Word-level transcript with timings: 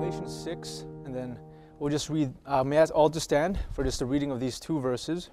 Galatians 0.00 0.34
6, 0.44 0.84
and 1.04 1.14
then 1.14 1.38
we'll 1.78 1.90
just 1.90 2.10
read. 2.10 2.32
Uh, 2.44 2.64
may 2.64 2.78
I 2.78 2.82
ask 2.82 2.94
all 2.94 3.08
to 3.10 3.20
stand 3.20 3.58
for 3.72 3.84
just 3.84 4.00
the 4.00 4.06
reading 4.06 4.30
of 4.30 4.40
these 4.40 4.58
two 4.58 4.80
verses? 4.80 5.30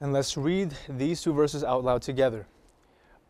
And 0.00 0.12
let's 0.12 0.36
read 0.36 0.74
these 0.88 1.22
two 1.22 1.32
verses 1.32 1.62
out 1.62 1.84
loud 1.84 2.02
together. 2.02 2.46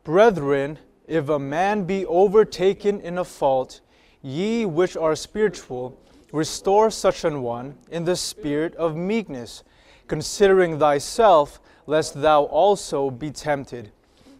Brethren, 0.02 0.78
if 1.06 1.28
a 1.28 1.38
man 1.38 1.84
be 1.84 2.06
overtaken 2.06 3.00
in 3.00 3.18
a 3.18 3.24
fault, 3.24 3.80
ye 4.22 4.64
which 4.64 4.96
are 4.96 5.14
spiritual, 5.14 6.00
restore 6.32 6.90
such 6.90 7.24
an 7.24 7.42
one 7.42 7.76
in 7.90 8.04
the 8.04 8.16
spirit 8.16 8.74
of 8.76 8.96
meekness, 8.96 9.62
considering 10.08 10.78
thyself, 10.78 11.60
lest 11.86 12.20
thou 12.20 12.44
also 12.44 13.10
be 13.10 13.30
tempted. 13.30 13.92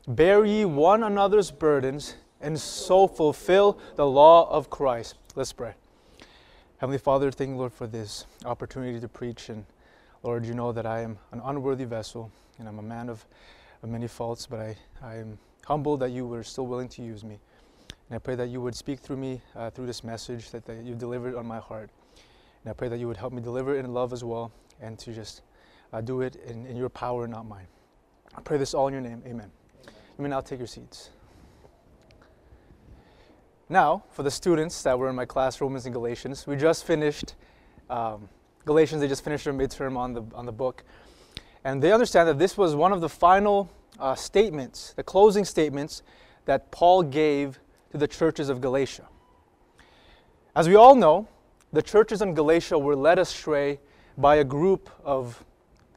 Bear 0.08 0.45
ye 0.45 0.64
one 0.64 1.02
another's 1.02 1.50
burdens, 1.50 2.14
and 2.41 2.59
so 2.60 3.06
fulfill 3.06 3.78
the 3.96 4.06
law 4.06 4.48
of 4.50 4.70
Christ. 4.70 5.14
Let's 5.34 5.52
pray. 5.52 5.74
Heavenly 6.78 6.98
Father, 6.98 7.30
thank 7.30 7.50
you, 7.50 7.56
Lord, 7.56 7.72
for 7.72 7.86
this 7.86 8.27
opportunity 8.45 9.00
to 9.00 9.09
preach. 9.09 9.48
And 9.48 9.64
Lord, 10.22 10.45
you 10.45 10.55
know 10.55 10.72
that 10.72 10.86
I 10.86 11.00
am 11.00 11.19
an 11.32 11.41
unworthy 11.45 11.84
vessel, 11.84 12.30
and 12.59 12.69
I'm 12.69 12.78
a 12.78 12.82
man 12.82 13.09
of, 13.09 13.24
of 13.83 13.88
many 13.88 14.06
faults, 14.06 14.47
but 14.47 14.60
I, 14.60 14.77
I 15.02 15.16
am 15.16 15.38
humbled 15.64 16.00
that 16.00 16.10
you 16.10 16.27
were 16.27 16.42
still 16.42 16.66
willing 16.66 16.88
to 16.91 17.02
use 17.02 17.24
me. 17.24 17.38
And 18.08 18.16
I 18.16 18.19
pray 18.19 18.34
that 18.36 18.48
you 18.48 18.60
would 18.60 18.74
speak 18.74 19.00
through 19.00 19.16
me 19.16 19.41
uh, 19.56 19.70
through 19.70 19.86
this 19.86 20.05
message 20.05 20.50
that, 20.50 20.64
that 20.66 20.84
you 20.84 20.94
delivered 20.94 21.34
on 21.34 21.47
my 21.47 21.58
heart. 21.58 21.91
And 22.62 22.70
I 22.70 22.74
pray 22.74 22.88
that 22.88 22.98
you 22.98 23.08
would 23.08 23.16
help 23.16 23.33
me 23.33 23.41
deliver 23.42 23.74
it 23.74 23.84
in 23.84 23.92
love 23.94 24.12
as 24.12 24.22
well, 24.22 24.52
and 24.80 24.98
to 25.00 25.12
just 25.12 25.42
uh, 25.92 26.00
do 26.00 26.22
it 26.22 26.36
in, 26.46 26.66
in 26.66 26.76
your 26.76 26.88
power, 26.88 27.26
not 27.26 27.46
mine. 27.46 27.66
I 28.34 28.40
pray 28.40 28.58
this 28.58 28.74
all 28.74 28.88
in 28.88 28.92
your 28.92 29.02
name. 29.02 29.22
Amen. 29.27 29.50
You 29.86 30.22
may 30.22 30.28
now 30.28 30.40
take 30.40 30.58
your 30.58 30.66
seats. 30.66 31.10
Now, 33.69 34.05
for 34.11 34.22
the 34.22 34.30
students 34.30 34.83
that 34.84 34.98
were 34.98 35.08
in 35.08 35.16
my 35.16 35.24
class, 35.24 35.61
Romans 35.61 35.86
and 35.86 35.92
Galatians, 35.92 36.46
we 36.46 36.56
just 36.56 36.84
finished 36.84 37.34
um, 37.91 38.28
Galatians. 38.64 39.00
They 39.00 39.08
just 39.08 39.24
finished 39.24 39.44
their 39.44 39.55
midterm 39.55 39.96
on 39.96 40.12
the 40.12 40.22
on 40.34 40.46
the 40.46 40.52
book, 40.52 40.84
and 41.64 41.83
they 41.83 41.92
understand 41.92 42.28
that 42.28 42.39
this 42.39 42.56
was 42.56 42.77
one 42.77 42.92
of 42.92 43.00
the 43.00 43.08
final 43.08 43.68
uh, 43.98 44.14
statements, 44.14 44.92
the 44.94 45.02
closing 45.02 45.44
statements 45.44 46.02
that 46.44 46.70
Paul 46.70 47.02
gave 47.02 47.58
to 47.91 47.98
the 47.98 48.06
churches 48.06 48.48
of 48.48 48.61
Galatia. 48.61 49.06
As 50.55 50.68
we 50.68 50.77
all 50.77 50.94
know, 50.94 51.28
the 51.72 51.83
churches 51.83 52.22
in 52.22 52.34
Galatia 52.34 52.78
were 52.78 52.96
led 52.96 53.18
astray 53.18 53.80
by 54.16 54.36
a 54.36 54.44
group 54.44 54.89
of 55.05 55.44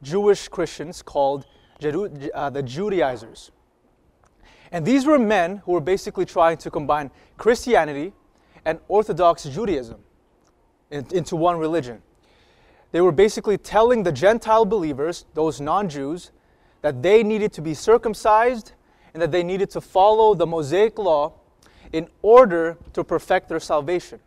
Jewish 0.01 0.47
Christians 0.47 1.01
called 1.01 1.45
uh, 1.83 2.49
the 2.49 2.63
Judaizers. 2.63 3.51
And 4.71 4.85
these 4.85 5.05
were 5.05 5.17
men 5.17 5.57
who 5.65 5.71
were 5.71 5.81
basically 5.81 6.25
trying 6.25 6.57
to 6.57 6.69
combine 6.69 7.11
Christianity 7.37 8.13
and 8.65 8.79
Orthodox 8.87 9.43
Judaism 9.43 9.99
into 10.91 11.35
one 11.35 11.57
religion. 11.57 12.01
They 12.91 13.01
were 13.01 13.11
basically 13.11 13.57
telling 13.57 14.03
the 14.03 14.11
Gentile 14.11 14.65
believers, 14.65 15.25
those 15.33 15.61
non 15.61 15.89
Jews, 15.89 16.31
that 16.81 17.01
they 17.01 17.23
needed 17.23 17.51
to 17.53 17.61
be 17.61 17.73
circumcised 17.73 18.73
and 19.13 19.21
that 19.21 19.31
they 19.31 19.43
needed 19.43 19.69
to 19.71 19.81
follow 19.81 20.33
the 20.33 20.47
Mosaic 20.47 20.97
law 20.97 21.33
in 21.91 22.07
order 22.21 22.77
to 22.93 23.03
perfect 23.03 23.49
their 23.49 23.59
salvation. 23.59 24.19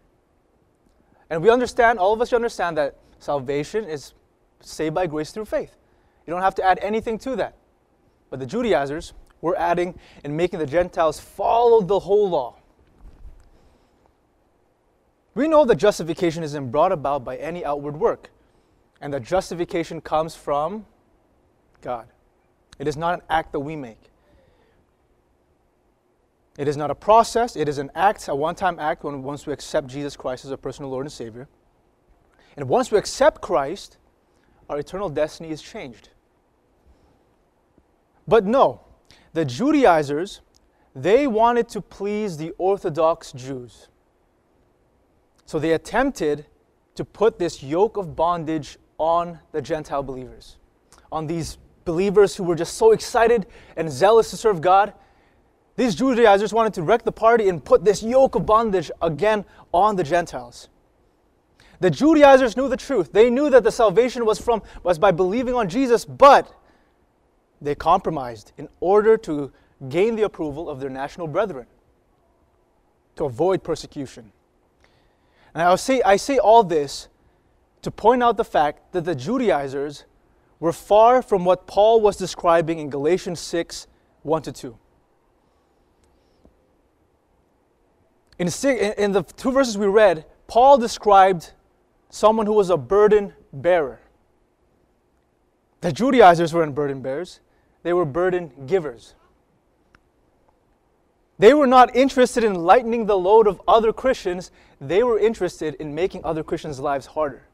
And 1.31 1.43
we 1.43 1.50
understand, 1.50 1.98
all 1.98 2.12
of 2.12 2.20
us 2.20 2.33
understand 2.33 2.77
that 2.77 2.97
salvation 3.19 3.84
is 3.84 4.12
saved 4.63 4.95
by 4.95 5.07
grace 5.07 5.31
through 5.31 5.45
faith. 5.47 5.77
You 6.27 6.33
don't 6.33 6.43
have 6.43 6.55
to 6.57 6.65
add 6.65 6.79
anything 6.83 7.19
to 7.21 7.37
that. 7.37 7.57
But 8.31 8.41
the 8.41 8.47
Judaizers 8.47 9.13
were 9.41 9.57
adding 9.59 9.99
and 10.25 10.37
making 10.37 10.59
the 10.59 10.67
Gentiles 10.67 11.21
follow 11.21 11.83
the 11.83 11.99
whole 11.99 12.31
law. 12.31 12.57
We 15.35 15.49
know 15.49 15.65
that 15.65 15.77
justification 15.77 16.43
isn't 16.43 16.71
brought 16.71 16.93
about 16.93 17.25
by 17.25 17.37
any 17.37 17.65
outward 17.65 17.97
work, 17.97 18.31
and 19.01 19.12
that 19.15 19.22
justification 19.22 20.01
comes 20.01 20.34
from 20.34 20.87
God. 21.81 22.06
It 22.78 22.87
is 22.87 22.97
not 22.97 23.15
an 23.15 23.22
act 23.31 23.53
that 23.53 23.61
we 23.61 23.77
make. 23.77 23.99
It 26.59 26.69
is 26.69 26.77
not 26.77 26.91
a 26.91 26.95
process, 26.95 27.56
it 27.56 27.67
is 27.67 27.78
an 27.78 27.91
act, 27.95 28.28
a 28.28 28.34
one 28.34 28.55
time 28.55 28.78
act 28.78 29.05
when 29.05 29.22
once 29.22 29.47
we 29.47 29.55
accept 29.55 29.87
Jesus 29.87 30.17
Christ 30.17 30.45
as 30.45 30.51
a 30.51 30.56
personal 30.56 30.91
Lord 30.91 31.06
and 31.06 31.12
Savior. 31.12 31.49
And 32.56 32.69
once 32.69 32.91
we 32.91 32.99
accept 32.99 33.41
Christ, 33.41 33.97
our 34.72 34.78
eternal 34.78 35.10
destiny 35.10 35.50
is 35.50 35.60
changed. 35.60 36.09
But 38.27 38.47
no, 38.47 38.81
the 39.34 39.44
Judaizers, 39.44 40.41
they 40.97 41.27
wanted 41.27 41.69
to 41.71 41.83
please 41.83 42.38
the 42.38 42.53
Orthodox 42.56 43.33
Jews. 43.33 43.88
So 45.44 45.59
they 45.59 45.72
attempted 45.72 46.47
to 46.94 47.05
put 47.05 47.38
this 47.38 47.62
yoke 47.62 47.99
of 47.99 48.16
bondage 48.16 48.78
on 48.97 49.41
the 49.53 49.60
Gentile 49.60 50.03
believers, 50.03 50.56
on 51.10 51.27
these 51.27 51.59
believers 51.84 52.34
who 52.34 52.44
were 52.44 52.54
just 52.54 52.78
so 52.78 52.93
excited 52.93 53.47
and 53.77 53.93
zealous 53.93 54.31
to 54.31 54.39
serve 54.39 54.62
God. 54.62 54.94
These 55.77 55.97
Judaizers 55.97 56.54
wanted 56.54 56.72
to 56.75 56.83
wreck 56.83 57.03
the 57.03 57.12
party 57.12 57.50
and 57.50 57.62
put 57.62 57.84
this 57.84 58.03
yoke 58.03 58.37
of 58.37 58.47
bondage 58.47 58.91
again 59.03 59.44
on 59.71 59.97
the 59.97 60.04
Gentiles. 60.04 60.71
The 61.82 61.91
Judaizers 61.91 62.56
knew 62.56 62.69
the 62.69 62.76
truth. 62.76 63.12
They 63.12 63.28
knew 63.28 63.50
that 63.50 63.65
the 63.65 63.72
salvation 63.72 64.25
was 64.25 64.38
from 64.38 64.62
was 64.84 65.00
by 65.00 65.10
believing 65.10 65.53
on 65.54 65.69
Jesus, 65.69 66.04
but 66.04 66.54
they 67.60 67.75
compromised 67.75 68.53
in 68.56 68.69
order 68.78 69.16
to 69.19 69.53
gain 69.88 70.15
the 70.15 70.22
approval 70.22 70.71
of 70.71 70.78
their 70.78 70.88
national 70.88 71.26
brethren, 71.26 71.66
to 73.16 73.25
avoid 73.25 73.65
persecution. 73.65 74.31
And 75.54 75.65
I 75.65 75.75
say, 75.75 76.00
I 76.03 76.15
say 76.15 76.38
all 76.38 76.62
this 76.62 77.09
to 77.82 77.91
point 77.91 78.22
out 78.22 78.37
the 78.37 78.44
fact 78.44 78.92
that 78.92 79.04
the 79.04 79.16
Judaizers 79.16 80.04
were 80.60 80.72
far 80.72 81.21
from 81.21 81.44
what 81.44 81.66
Paul 81.66 82.00
was 82.00 82.16
describing 82.16 82.78
in 82.78 82.91
Galatians 82.91 83.41
6 83.41 83.88
1 84.22 84.42
to 84.42 84.53
2. 84.53 84.78
In, 88.38 88.47
in 88.98 89.10
the 89.10 89.25
two 89.37 89.50
verses 89.50 89.76
we 89.76 89.87
read, 89.87 90.25
Paul 90.47 90.78
described 90.78 91.54
someone 92.12 92.45
who 92.45 92.53
was 92.53 92.69
a 92.69 92.77
burden 92.77 93.33
bearer. 93.55 93.99
The 95.81 95.91
Judaizers 95.91 96.55
weren't 96.55 96.75
burden 96.75 97.00
bearers, 97.00 97.41
they 97.83 97.93
were 97.93 98.05
burden 98.05 98.53
givers. 98.67 99.15
They 101.39 101.55
were 101.55 101.67
not 101.67 101.97
interested 101.97 102.45
in 102.45 102.55
lightening 102.55 103.06
the 103.06 103.17
load 103.17 103.49
of 103.49 103.61
other 103.67 103.93
Christians, 103.93 104.53
they 104.78 105.03
were 105.03 105.19
interested 105.19 105.75
in 105.77 105.95
making 105.95 106.21
other 106.22 106.45
Christians' 106.45 106.78
lives 106.78 107.06
harder. 107.06 107.49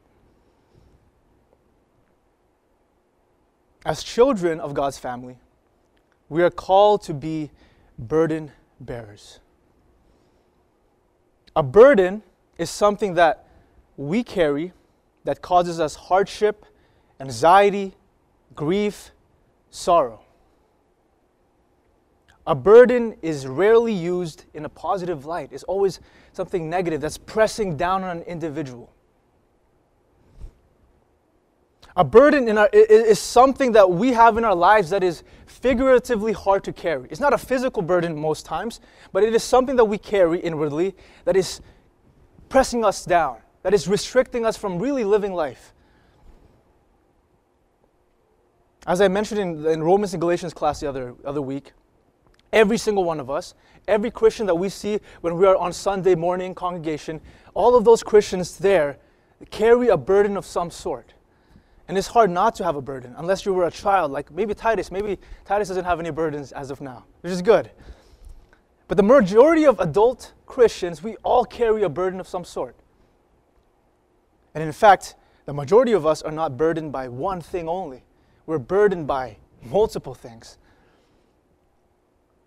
As 3.85 4.03
children 4.03 4.59
of 4.59 4.73
God's 4.73 4.99
family, 4.99 5.37
we 6.27 6.43
are 6.43 6.51
called 6.51 7.01
to 7.03 7.13
be 7.13 7.49
burden 7.97 8.51
bearers. 8.81 9.39
A 11.55 11.63
burden 11.63 12.23
is 12.57 12.69
something 12.69 13.13
that 13.13 13.48
we 13.99 14.23
carry 14.23 14.71
that 15.25 15.41
causes 15.41 15.77
us 15.77 15.93
hardship, 15.93 16.65
anxiety, 17.19 17.93
grief, 18.55 19.11
sorrow. 19.71 20.21
A 22.47 22.55
burden 22.55 23.17
is 23.21 23.45
rarely 23.45 23.91
used 23.91 24.45
in 24.53 24.63
a 24.63 24.69
positive 24.69 25.25
light. 25.25 25.49
It's 25.51 25.63
always 25.63 25.99
something 26.31 26.69
negative 26.69 27.01
that's 27.01 27.17
pressing 27.17 27.75
down 27.75 28.05
on 28.05 28.19
an 28.19 28.23
individual. 28.23 28.89
A 31.97 32.03
burden 32.05 32.57
our, 32.57 32.69
is 32.71 33.19
something 33.19 33.73
that 33.73 33.91
we 33.91 34.13
have 34.13 34.37
in 34.37 34.45
our 34.45 34.55
lives 34.55 34.89
that 34.91 35.03
is 35.03 35.23
figuratively 35.45 36.31
hard 36.31 36.63
to 36.63 36.71
carry. 36.71 37.09
It's 37.11 37.19
not 37.19 37.33
a 37.33 37.37
physical 37.37 37.81
burden 37.81 38.17
most 38.17 38.45
times, 38.45 38.79
but 39.11 39.23
it 39.23 39.35
is 39.35 39.43
something 39.43 39.75
that 39.75 39.85
we 39.85 39.97
carry 39.97 40.39
inwardly 40.39 40.95
that 41.25 41.35
is 41.35 41.59
pressing 42.47 42.85
us 42.85 43.03
down, 43.03 43.39
that 43.63 43.73
is 43.73 43.87
restricting 43.87 44.45
us 44.45 44.57
from 44.57 44.79
really 44.79 45.03
living 45.03 45.33
life. 45.33 45.73
As 48.87 49.01
I 49.01 49.07
mentioned 49.07 49.39
in, 49.39 49.65
in 49.65 49.83
Romans 49.83 50.13
and 50.13 50.21
Galatians 50.21 50.53
class 50.53 50.79
the 50.79 50.87
other, 50.87 51.13
other 51.25 51.41
week, 51.41 51.73
every 52.53 52.77
single 52.77 53.03
one 53.03 53.19
of 53.19 53.29
us, 53.29 53.53
every 53.87 54.09
Christian 54.09 54.45
that 54.45 54.55
we 54.55 54.69
see 54.69 54.99
when 55.21 55.37
we 55.37 55.45
are 55.45 55.55
on 55.57 55.73
Sunday 55.73 56.15
morning 56.15 56.55
congregation, 56.55 57.21
all 57.53 57.75
of 57.75 57.83
those 57.83 58.03
Christians 58.03 58.57
there 58.57 58.97
carry 59.51 59.89
a 59.89 59.97
burden 59.97 60.37
of 60.37 60.45
some 60.45 60.71
sort. 60.71 61.13
And 61.87 61.97
it's 61.97 62.07
hard 62.07 62.29
not 62.29 62.55
to 62.55 62.63
have 62.63 62.75
a 62.75 62.81
burden 62.81 63.15
unless 63.17 63.45
you 63.45 63.53
were 63.53 63.65
a 63.65 63.71
child, 63.71 64.11
like 64.11 64.31
maybe 64.31 64.53
Titus. 64.53 64.91
Maybe 64.91 65.17
Titus 65.43 65.67
doesn't 65.69 65.85
have 65.85 65.99
any 65.99 66.11
burdens 66.11 66.51
as 66.51 66.69
of 66.71 66.81
now, 66.81 67.05
which 67.21 67.33
is 67.33 67.41
good. 67.41 67.71
But 68.87 68.97
the 68.97 69.03
majority 69.03 69.65
of 69.65 69.79
adult 69.79 70.33
Christians, 70.45 71.03
we 71.03 71.15
all 71.17 71.45
carry 71.45 71.83
a 71.83 71.89
burden 71.89 72.19
of 72.19 72.27
some 72.27 72.45
sort. 72.45 72.75
And 74.59 74.67
in 74.67 74.73
fact, 74.73 75.15
the 75.45 75.53
majority 75.53 75.93
of 75.93 76.05
us 76.05 76.21
are 76.21 76.33
not 76.33 76.57
burdened 76.57 76.91
by 76.91 77.07
one 77.07 77.39
thing 77.39 77.69
only 77.69 78.03
we're 78.45 78.57
burdened 78.57 79.05
by 79.05 79.37
multiple 79.63 80.15
things. 80.15 80.57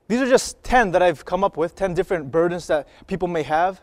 These 0.09 0.21
are 0.21 0.29
just 0.29 0.63
10 0.65 0.91
that 0.91 1.01
I've 1.01 1.25
come 1.25 1.45
up 1.45 1.57
with, 1.57 1.77
10 1.77 1.95
different 1.95 2.31
burdens 2.33 2.67
that 2.67 2.89
people 3.07 3.29
may 3.29 3.45
have. 3.45 3.81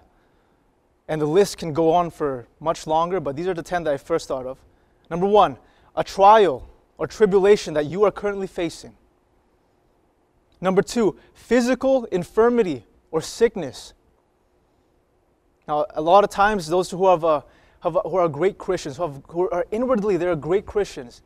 And 1.07 1.21
the 1.21 1.25
list 1.25 1.57
can 1.57 1.71
go 1.71 1.91
on 1.91 2.09
for 2.11 2.45
much 2.59 2.85
longer, 2.85 3.21
but 3.21 3.37
these 3.37 3.47
are 3.47 3.53
the 3.53 3.63
10 3.63 3.85
that 3.85 3.93
I 3.93 3.97
first 3.97 4.27
thought 4.27 4.45
of. 4.45 4.57
Number 5.09 5.25
one, 5.25 5.57
a 5.95 6.03
trial 6.03 6.69
or 6.97 7.07
tribulation 7.07 7.73
that 7.75 7.85
you 7.85 8.03
are 8.03 8.11
currently 8.11 8.47
facing. 8.47 8.97
Number 10.59 10.81
two, 10.81 11.17
physical 11.33 12.03
infirmity 12.05 12.85
or 13.11 13.21
sickness. 13.21 13.93
Now, 15.69 15.85
a 15.95 16.01
lot 16.01 16.25
of 16.25 16.29
times, 16.29 16.67
those 16.67 16.91
who 16.91 17.07
have, 17.07 17.23
a, 17.23 17.45
have 17.81 17.97
who 18.03 18.15
are 18.17 18.27
great 18.27 18.57
Christians, 18.57 18.97
who, 18.97 19.03
have, 19.03 19.21
who 19.29 19.49
are 19.49 19.65
inwardly 19.71 20.17
they're 20.17 20.35
great 20.35 20.65
Christians, 20.65 21.21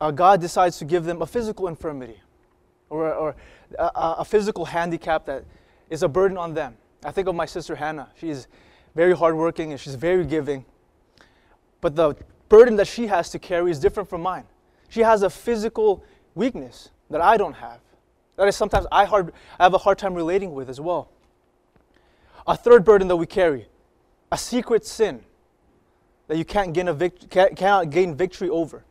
uh, 0.00 0.10
God 0.10 0.40
decides 0.40 0.78
to 0.78 0.84
give 0.84 1.04
them 1.04 1.22
a 1.22 1.26
physical 1.26 1.68
infirmity 1.68 2.20
or, 2.90 3.12
or 3.12 3.36
a, 3.78 3.90
a 3.94 4.24
physical 4.24 4.64
handicap 4.64 5.26
that 5.26 5.44
is 5.90 6.02
a 6.02 6.08
burden 6.08 6.36
on 6.36 6.54
them. 6.54 6.76
I 7.04 7.10
think 7.10 7.28
of 7.28 7.34
my 7.34 7.46
sister 7.46 7.76
Hannah. 7.76 8.10
She's 8.16 8.48
very 8.94 9.14
hardworking 9.14 9.70
and 9.70 9.80
she's 9.80 9.94
very 9.94 10.24
giving. 10.24 10.64
But 11.80 11.96
the 11.96 12.16
burden 12.48 12.76
that 12.76 12.86
she 12.86 13.06
has 13.06 13.30
to 13.30 13.38
carry 13.38 13.70
is 13.70 13.78
different 13.78 14.08
from 14.08 14.22
mine. 14.22 14.44
She 14.88 15.00
has 15.00 15.22
a 15.22 15.30
physical 15.30 16.04
weakness 16.34 16.90
that 17.10 17.20
I 17.20 17.36
don't 17.36 17.54
have. 17.54 17.80
That 18.36 18.48
is 18.48 18.56
sometimes 18.56 18.86
I, 18.90 19.04
hard, 19.04 19.32
I 19.58 19.64
have 19.64 19.74
a 19.74 19.78
hard 19.78 19.98
time 19.98 20.14
relating 20.14 20.52
with 20.52 20.68
as 20.68 20.80
well. 20.80 21.10
A 22.46 22.56
third 22.56 22.84
burden 22.84 23.08
that 23.08 23.16
we 23.16 23.26
carry, 23.26 23.68
a 24.30 24.38
secret 24.38 24.84
sin 24.84 25.22
that 26.32 26.38
you 26.38 26.46
can't 26.46 26.72
gain, 26.72 26.88
a 26.88 26.94
vict- 26.94 27.28
cannot 27.28 27.90
gain 27.90 28.14
victory 28.14 28.48
over. 28.48 28.82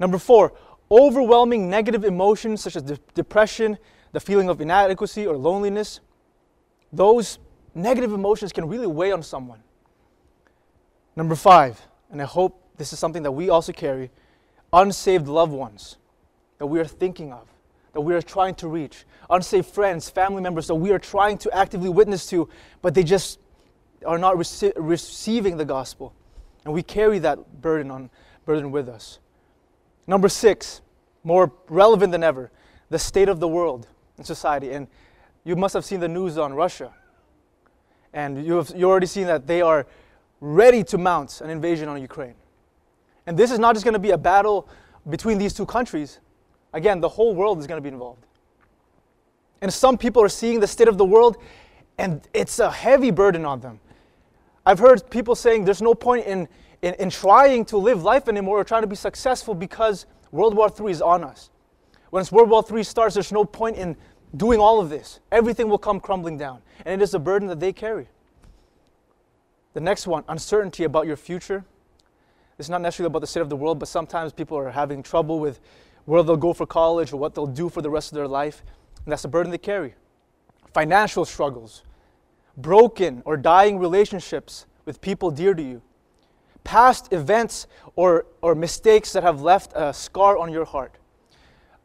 Number 0.00 0.18
four, 0.18 0.54
overwhelming 0.90 1.70
negative 1.70 2.02
emotions 2.04 2.62
such 2.62 2.74
as 2.74 2.82
de- 2.82 2.98
depression, 3.14 3.78
the 4.10 4.18
feeling 4.18 4.48
of 4.48 4.60
inadequacy 4.60 5.24
or 5.24 5.36
loneliness. 5.36 6.00
Those 6.92 7.38
negative 7.76 8.12
emotions 8.12 8.52
can 8.52 8.66
really 8.66 8.88
weigh 8.88 9.12
on 9.12 9.22
someone. 9.22 9.62
Number 11.14 11.36
five, 11.36 11.80
and 12.10 12.20
I 12.20 12.24
hope 12.24 12.60
this 12.76 12.92
is 12.92 12.98
something 12.98 13.22
that 13.22 13.30
we 13.30 13.48
also 13.48 13.72
carry 13.72 14.10
unsaved 14.72 15.28
loved 15.28 15.52
ones 15.52 15.96
that 16.58 16.66
we 16.66 16.80
are 16.80 16.84
thinking 16.84 17.32
of, 17.32 17.46
that 17.92 18.00
we 18.00 18.16
are 18.16 18.20
trying 18.20 18.56
to 18.56 18.66
reach, 18.66 19.04
unsaved 19.30 19.66
friends, 19.66 20.10
family 20.10 20.42
members 20.42 20.66
that 20.66 20.74
we 20.74 20.90
are 20.90 20.98
trying 20.98 21.38
to 21.38 21.56
actively 21.56 21.88
witness 21.88 22.28
to, 22.30 22.48
but 22.82 22.94
they 22.94 23.04
just 23.04 23.38
are 24.06 24.18
not 24.18 24.36
rece- 24.36 24.72
receiving 24.76 25.56
the 25.56 25.64
gospel. 25.64 26.14
And 26.64 26.72
we 26.74 26.82
carry 26.82 27.18
that 27.20 27.60
burden 27.60 27.90
on 27.90 28.10
burden 28.44 28.70
with 28.70 28.88
us. 28.88 29.18
Number 30.06 30.28
six, 30.28 30.80
more 31.24 31.52
relevant 31.68 32.12
than 32.12 32.22
ever, 32.22 32.50
the 32.90 32.98
state 32.98 33.28
of 33.28 33.40
the 33.40 33.48
world 33.48 33.88
and 34.16 34.24
society. 34.26 34.72
And 34.72 34.86
you 35.44 35.56
must 35.56 35.74
have 35.74 35.84
seen 35.84 36.00
the 36.00 36.08
news 36.08 36.38
on 36.38 36.54
Russia. 36.54 36.92
And 38.12 38.46
you 38.46 38.54
have 38.54 38.72
you 38.74 38.88
already 38.88 39.06
seen 39.06 39.26
that 39.26 39.46
they 39.46 39.60
are 39.60 39.86
ready 40.40 40.84
to 40.84 40.98
mount 40.98 41.40
an 41.40 41.50
invasion 41.50 41.88
on 41.88 42.00
Ukraine. 42.00 42.34
And 43.26 43.36
this 43.36 43.50
is 43.50 43.58
not 43.58 43.74
just 43.74 43.84
going 43.84 43.94
to 43.94 44.00
be 44.00 44.12
a 44.12 44.18
battle 44.18 44.68
between 45.08 45.38
these 45.38 45.52
two 45.52 45.66
countries. 45.66 46.20
Again, 46.72 47.00
the 47.00 47.08
whole 47.08 47.34
world 47.34 47.58
is 47.58 47.66
going 47.66 47.78
to 47.78 47.82
be 47.82 47.92
involved. 47.92 48.24
And 49.60 49.72
some 49.72 49.96
people 49.98 50.22
are 50.22 50.28
seeing 50.28 50.60
the 50.60 50.66
state 50.66 50.88
of 50.88 50.98
the 50.98 51.04
world, 51.04 51.38
and 51.98 52.26
it's 52.34 52.58
a 52.58 52.70
heavy 52.70 53.10
burden 53.10 53.44
on 53.44 53.60
them. 53.60 53.80
I've 54.66 54.80
heard 54.80 55.08
people 55.08 55.36
saying 55.36 55.64
there's 55.64 55.80
no 55.80 55.94
point 55.94 56.26
in, 56.26 56.48
in, 56.82 56.94
in 56.94 57.08
trying 57.08 57.64
to 57.66 57.78
live 57.78 58.02
life 58.02 58.28
anymore 58.28 58.60
or 58.60 58.64
trying 58.64 58.82
to 58.82 58.88
be 58.88 58.96
successful 58.96 59.54
because 59.54 60.06
World 60.32 60.56
War 60.56 60.68
III 60.78 60.90
is 60.90 61.00
on 61.00 61.22
us. 61.22 61.50
Once 62.10 62.32
World 62.32 62.50
War 62.50 62.64
III 62.68 62.82
starts, 62.82 63.14
there's 63.14 63.30
no 63.30 63.44
point 63.44 63.76
in 63.76 63.96
doing 64.36 64.58
all 64.58 64.80
of 64.80 64.90
this. 64.90 65.20
Everything 65.30 65.68
will 65.68 65.78
come 65.78 66.00
crumbling 66.00 66.36
down. 66.36 66.62
And 66.84 67.00
it 67.00 67.04
is 67.04 67.14
a 67.14 67.18
burden 67.20 67.46
that 67.48 67.60
they 67.60 67.72
carry. 67.72 68.08
The 69.74 69.80
next 69.80 70.06
one 70.08 70.24
uncertainty 70.28 70.82
about 70.82 71.06
your 71.06 71.16
future. 71.16 71.64
It's 72.58 72.68
not 72.68 72.80
necessarily 72.80 73.08
about 73.08 73.20
the 73.20 73.26
state 73.26 73.42
of 73.42 73.50
the 73.50 73.56
world, 73.56 73.78
but 73.78 73.86
sometimes 73.86 74.32
people 74.32 74.58
are 74.58 74.70
having 74.70 75.02
trouble 75.02 75.38
with 75.38 75.60
where 76.06 76.22
they'll 76.22 76.36
go 76.36 76.52
for 76.52 76.66
college 76.66 77.12
or 77.12 77.18
what 77.18 77.34
they'll 77.34 77.46
do 77.46 77.68
for 77.68 77.82
the 77.82 77.90
rest 77.90 78.10
of 78.10 78.16
their 78.16 78.26
life. 78.26 78.64
And 79.04 79.12
that's 79.12 79.24
a 79.24 79.28
burden 79.28 79.52
they 79.52 79.58
carry. 79.58 79.94
Financial 80.72 81.24
struggles, 81.24 81.82
broken 82.56 83.22
or 83.24 83.36
dying 83.36 83.78
relationships 83.78 84.66
with 84.84 85.00
people 85.00 85.30
dear 85.30 85.54
to 85.54 85.62
you, 85.62 85.82
past 86.64 87.12
events 87.12 87.66
or, 87.94 88.26
or 88.42 88.54
mistakes 88.54 89.12
that 89.12 89.22
have 89.22 89.42
left 89.42 89.72
a 89.74 89.92
scar 89.92 90.36
on 90.36 90.52
your 90.52 90.64
heart. 90.64 90.96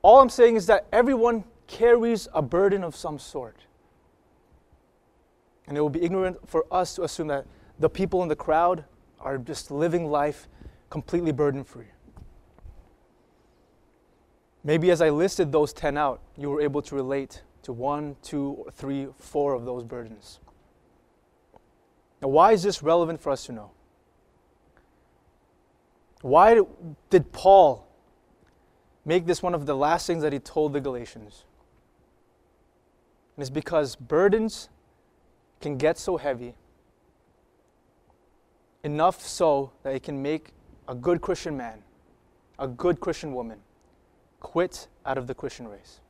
All 0.01 0.19
I'm 0.19 0.29
saying 0.29 0.55
is 0.55 0.65
that 0.67 0.87
everyone 0.91 1.43
carries 1.67 2.27
a 2.33 2.41
burden 2.41 2.83
of 2.83 2.95
some 2.95 3.19
sort. 3.19 3.65
And 5.67 5.77
it 5.77 5.81
will 5.81 5.89
be 5.89 6.01
ignorant 6.01 6.49
for 6.49 6.65
us 6.71 6.95
to 6.95 7.03
assume 7.03 7.27
that 7.27 7.45
the 7.79 7.89
people 7.89 8.21
in 8.23 8.27
the 8.27 8.35
crowd 8.35 8.83
are 9.19 9.37
just 9.37 9.71
living 9.71 10.09
life 10.09 10.47
completely 10.89 11.31
burden 11.31 11.63
free. 11.63 11.85
Maybe 14.63 14.91
as 14.91 15.01
I 15.01 15.09
listed 15.09 15.51
those 15.51 15.73
10 15.73 15.97
out, 15.97 16.21
you 16.37 16.49
were 16.49 16.61
able 16.61 16.81
to 16.83 16.95
relate 16.95 17.41
to 17.63 17.73
one, 17.73 18.15
two, 18.21 18.65
three, 18.73 19.07
four 19.17 19.53
of 19.53 19.65
those 19.65 19.83
burdens. 19.83 20.39
Now, 22.21 22.27
why 22.27 22.51
is 22.51 22.63
this 22.63 22.83
relevant 22.83 23.19
for 23.19 23.31
us 23.31 23.45
to 23.47 23.51
know? 23.51 23.71
Why 26.21 26.61
did 27.09 27.31
Paul 27.31 27.87
make 29.05 29.25
this 29.25 29.41
one 29.41 29.55
of 29.55 29.65
the 29.65 29.75
last 29.75 30.05
things 30.05 30.21
that 30.21 30.31
he 30.31 30.39
told 30.39 30.73
the 30.73 30.79
Galatians? 30.79 31.45
And 33.35 33.41
it's 33.41 33.49
because 33.49 33.95
burdens 33.95 34.69
can 35.61 35.77
get 35.77 35.97
so 35.97 36.17
heavy, 36.17 36.53
enough 38.83 39.25
so 39.25 39.71
that 39.83 39.95
it 39.95 40.03
can 40.03 40.21
make 40.21 40.53
a 40.87 40.93
good 40.93 41.21
Christian 41.21 41.57
man, 41.57 41.81
a 42.59 42.67
good 42.67 42.99
Christian 42.99 43.33
woman, 43.33 43.59
quit 44.39 44.87
out 45.05 45.17
of 45.17 45.25
the 45.25 45.33
Christian 45.33 45.67
race. 45.67 46.01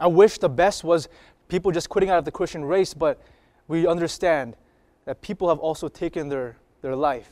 I 0.00 0.08
wish 0.08 0.38
the 0.38 0.48
best 0.48 0.82
was 0.82 1.08
people 1.54 1.70
just 1.70 1.88
quitting 1.88 2.10
out 2.10 2.18
of 2.18 2.24
the 2.24 2.32
Christian 2.32 2.64
race, 2.64 2.94
but 2.94 3.22
we 3.68 3.86
understand 3.86 4.56
that 5.04 5.22
people 5.22 5.48
have 5.48 5.60
also 5.60 5.86
taken 5.86 6.28
their, 6.28 6.56
their 6.82 6.96
life 6.96 7.30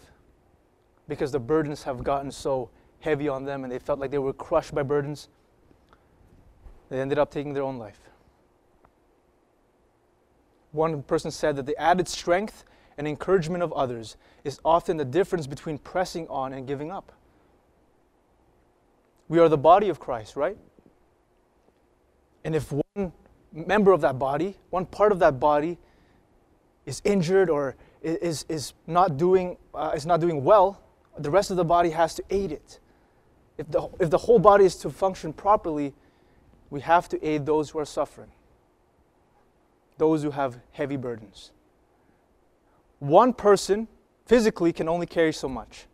because 1.08 1.32
the 1.32 1.40
burdens 1.40 1.82
have 1.82 2.04
gotten 2.04 2.30
so 2.30 2.70
heavy 3.00 3.28
on 3.28 3.44
them 3.44 3.64
and 3.64 3.72
they 3.72 3.80
felt 3.80 3.98
like 3.98 4.12
they 4.12 4.20
were 4.20 4.32
crushed 4.32 4.72
by 4.72 4.84
burdens. 4.84 5.28
They 6.88 7.00
ended 7.00 7.18
up 7.18 7.32
taking 7.32 7.52
their 7.52 7.64
own 7.64 7.78
life. 7.78 7.98
One 10.70 11.02
person 11.02 11.32
said 11.32 11.56
that 11.56 11.66
the 11.66 11.76
added 11.76 12.06
strength 12.06 12.62
and 12.96 13.08
encouragement 13.08 13.64
of 13.64 13.72
others 13.72 14.16
is 14.44 14.60
often 14.64 14.98
the 14.98 15.04
difference 15.04 15.48
between 15.48 15.78
pressing 15.78 16.28
on 16.28 16.52
and 16.52 16.64
giving 16.64 16.92
up. 16.92 17.10
We 19.26 19.40
are 19.40 19.48
the 19.48 19.58
body 19.58 19.88
of 19.88 19.98
Christ, 19.98 20.36
right? 20.36 20.56
And 22.44 22.54
if 22.54 22.70
one 22.70 23.12
member 23.52 23.92
of 23.92 24.00
that 24.00 24.18
body, 24.18 24.56
one 24.70 24.86
part 24.86 25.12
of 25.12 25.18
that 25.20 25.38
body, 25.38 25.78
is 26.86 27.00
injured 27.04 27.48
or 27.48 27.76
is, 28.02 28.44
is, 28.48 28.74
not 28.86 29.16
doing, 29.16 29.56
uh, 29.74 29.92
is 29.94 30.06
not 30.06 30.20
doing 30.20 30.42
well, 30.42 30.80
the 31.18 31.30
rest 31.30 31.50
of 31.50 31.56
the 31.56 31.64
body 31.64 31.90
has 31.90 32.14
to 32.14 32.24
aid 32.30 32.52
it. 32.52 32.80
If 33.58 33.70
the, 33.70 33.88
if 34.00 34.10
the 34.10 34.18
whole 34.18 34.38
body 34.38 34.64
is 34.64 34.76
to 34.76 34.90
function 34.90 35.32
properly, 35.32 35.94
we 36.70 36.80
have 36.80 37.08
to 37.10 37.24
aid 37.24 37.46
those 37.46 37.70
who 37.70 37.78
are 37.78 37.84
suffering, 37.84 38.30
those 39.98 40.22
who 40.22 40.30
have 40.30 40.58
heavy 40.72 40.96
burdens. 40.96 41.52
One 42.98 43.32
person 43.32 43.88
physically 44.26 44.72
can 44.72 44.88
only 44.88 45.06
carry 45.06 45.32
so 45.32 45.48
much. 45.48 45.86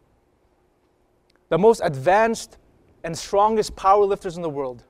The 1.48 1.58
most 1.58 1.80
advanced 1.82 2.58
and 3.02 3.16
strongest 3.16 3.74
powerlifters 3.74 4.36
in 4.36 4.42
the 4.42 4.50
world 4.50 4.84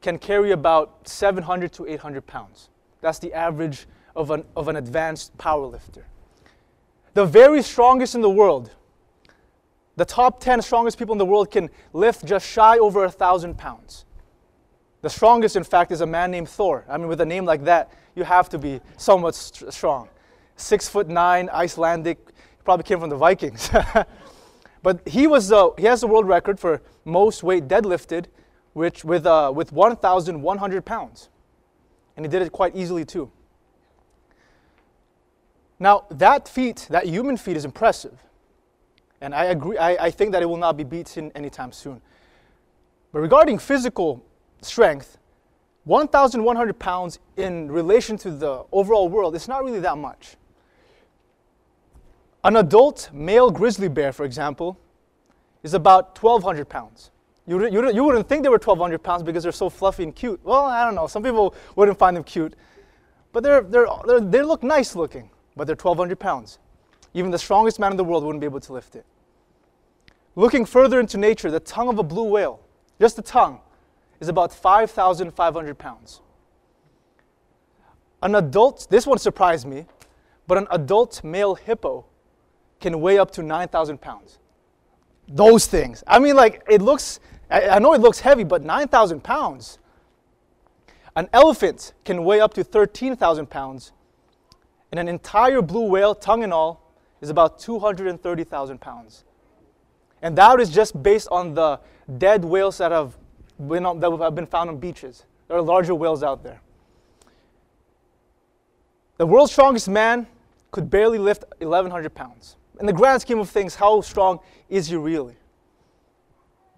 can 0.00 0.18
carry 0.18 0.52
about 0.52 1.06
700 1.08 1.72
to 1.72 1.86
800 1.86 2.26
pounds. 2.26 2.68
That's 3.00 3.18
the 3.18 3.32
average 3.32 3.86
of 4.16 4.30
an, 4.30 4.44
of 4.56 4.68
an 4.68 4.76
advanced 4.76 5.36
powerlifter. 5.38 6.02
The 7.14 7.26
very 7.26 7.62
strongest 7.62 8.14
in 8.14 8.20
the 8.20 8.30
world, 8.30 8.70
the 9.96 10.04
top 10.04 10.40
10 10.40 10.62
strongest 10.62 10.98
people 10.98 11.12
in 11.12 11.18
the 11.18 11.26
world 11.26 11.50
can 11.50 11.70
lift 11.92 12.24
just 12.24 12.48
shy 12.48 12.78
over 12.78 13.04
a 13.04 13.10
thousand 13.10 13.58
pounds. 13.58 14.04
The 15.02 15.10
strongest, 15.10 15.56
in 15.56 15.64
fact, 15.64 15.92
is 15.92 16.02
a 16.02 16.06
man 16.06 16.30
named 16.30 16.48
Thor. 16.48 16.84
I 16.88 16.98
mean, 16.98 17.08
with 17.08 17.20
a 17.20 17.26
name 17.26 17.44
like 17.44 17.64
that, 17.64 17.90
you 18.14 18.24
have 18.24 18.48
to 18.50 18.58
be 18.58 18.80
somewhat 18.96 19.34
st- 19.34 19.72
strong. 19.72 20.08
Six 20.56 20.88
foot 20.88 21.08
nine, 21.08 21.48
Icelandic, 21.50 22.18
probably 22.64 22.84
came 22.84 23.00
from 23.00 23.08
the 23.08 23.16
Vikings. 23.16 23.70
but 24.82 25.06
he 25.08 25.26
was 25.26 25.48
the, 25.48 25.72
he 25.78 25.84
has 25.84 26.02
the 26.02 26.06
world 26.06 26.28
record 26.28 26.60
for 26.60 26.82
most 27.04 27.42
weight 27.42 27.66
deadlifted, 27.66 28.26
which 28.72 29.04
with 29.04 29.26
uh, 29.26 29.52
with 29.54 29.72
1,100 29.72 30.84
pounds, 30.84 31.28
and 32.16 32.24
he 32.24 32.30
did 32.30 32.42
it 32.42 32.52
quite 32.52 32.74
easily 32.76 33.04
too. 33.04 33.30
Now, 35.78 36.04
that 36.10 36.46
feat, 36.46 36.86
that 36.90 37.06
human 37.06 37.38
feat, 37.38 37.56
is 37.56 37.64
impressive. 37.64 38.22
And 39.22 39.34
I 39.34 39.46
agree, 39.46 39.78
I, 39.78 40.06
I 40.06 40.10
think 40.10 40.32
that 40.32 40.42
it 40.42 40.46
will 40.46 40.58
not 40.58 40.76
be 40.76 40.84
beaten 40.84 41.32
anytime 41.34 41.72
soon. 41.72 42.02
But 43.12 43.20
regarding 43.20 43.58
physical 43.58 44.22
strength, 44.60 45.16
1,100 45.84 46.78
pounds 46.78 47.18
in 47.36 47.70
relation 47.70 48.18
to 48.18 48.30
the 48.30 48.64
overall 48.70 49.08
world, 49.08 49.34
it's 49.34 49.48
not 49.48 49.64
really 49.64 49.80
that 49.80 49.96
much. 49.96 50.36
An 52.44 52.56
adult 52.56 53.10
male 53.12 53.50
grizzly 53.50 53.88
bear, 53.88 54.12
for 54.12 54.24
example, 54.24 54.78
is 55.62 55.74
about 55.74 56.22
1,200 56.22 56.68
pounds. 56.68 57.10
You, 57.50 57.68
you, 57.68 57.92
you 57.92 58.04
wouldn't 58.04 58.28
think 58.28 58.44
they 58.44 58.48
were 58.48 58.58
1,200 58.58 59.02
pounds 59.02 59.24
because 59.24 59.42
they're 59.42 59.50
so 59.50 59.68
fluffy 59.68 60.04
and 60.04 60.14
cute. 60.14 60.38
Well, 60.44 60.66
I 60.66 60.84
don't 60.84 60.94
know. 60.94 61.08
Some 61.08 61.24
people 61.24 61.52
wouldn't 61.74 61.98
find 61.98 62.16
them 62.16 62.22
cute. 62.22 62.54
But 63.32 63.42
they're, 63.42 63.62
they're, 63.62 63.88
they're, 64.06 64.20
they 64.20 64.42
look 64.42 64.62
nice 64.62 64.94
looking, 64.94 65.30
but 65.56 65.66
they're 65.66 65.74
1,200 65.74 66.16
pounds. 66.16 66.60
Even 67.12 67.32
the 67.32 67.38
strongest 67.38 67.80
man 67.80 67.90
in 67.90 67.96
the 67.96 68.04
world 68.04 68.22
wouldn't 68.22 68.40
be 68.40 68.44
able 68.44 68.60
to 68.60 68.72
lift 68.72 68.94
it. 68.94 69.04
Looking 70.36 70.64
further 70.64 71.00
into 71.00 71.18
nature, 71.18 71.50
the 71.50 71.58
tongue 71.58 71.88
of 71.88 71.98
a 71.98 72.04
blue 72.04 72.22
whale, 72.22 72.60
just 73.00 73.16
the 73.16 73.22
tongue, 73.22 73.58
is 74.20 74.28
about 74.28 74.52
5,500 74.52 75.76
pounds. 75.76 76.20
An 78.22 78.36
adult, 78.36 78.86
this 78.90 79.08
one 79.08 79.18
surprised 79.18 79.66
me, 79.66 79.86
but 80.46 80.56
an 80.56 80.68
adult 80.70 81.24
male 81.24 81.56
hippo 81.56 82.04
can 82.78 83.00
weigh 83.00 83.18
up 83.18 83.32
to 83.32 83.42
9,000 83.42 84.00
pounds. 84.00 84.38
Those 85.26 85.66
things. 85.66 86.04
I 86.06 86.20
mean, 86.20 86.36
like, 86.36 86.62
it 86.68 86.80
looks, 86.80 87.18
I, 87.50 87.78
know 87.78 87.94
it 87.94 88.00
looks 88.00 88.20
heavy, 88.20 88.44
but 88.44 88.62
9,000 88.62 89.22
pounds. 89.22 89.78
An 91.16 91.28
elephant 91.32 91.92
can 92.04 92.24
weigh 92.24 92.40
up 92.40 92.54
to 92.54 92.62
13,000 92.62 93.50
pounds, 93.50 93.92
and 94.90 95.00
an 95.00 95.08
entire 95.08 95.60
blue 95.60 95.86
whale, 95.86 96.14
tongue 96.14 96.44
and 96.44 96.52
all, 96.52 96.92
is 97.20 97.28
about 97.28 97.58
230,000 97.58 98.80
pounds. 98.80 99.24
And 100.22 100.36
that 100.38 100.60
is 100.60 100.70
just 100.70 101.02
based 101.02 101.28
on 101.30 101.54
the 101.54 101.80
dead 102.18 102.44
whales 102.44 102.78
that 102.78 102.92
have 102.92 103.16
been, 103.68 103.84
on, 103.84 104.00
that 104.00 104.10
have 104.10 104.34
been 104.34 104.46
found 104.46 104.70
on 104.70 104.78
beaches. 104.78 105.24
There 105.48 105.56
are 105.56 105.62
larger 105.62 105.94
whales 105.94 106.22
out 106.22 106.42
there. 106.44 106.60
The 109.16 109.26
world's 109.26 109.52
strongest 109.52 109.88
man 109.88 110.26
could 110.70 110.88
barely 110.88 111.18
lift 111.18 111.44
1,100 111.58 112.14
pounds. 112.14 112.56
In 112.78 112.86
the 112.86 112.92
grand 112.92 113.20
scheme 113.20 113.38
of 113.38 113.50
things, 113.50 113.74
how 113.74 114.00
strong 114.00 114.40
is 114.68 114.86
he 114.86 114.96
really? 114.96 115.36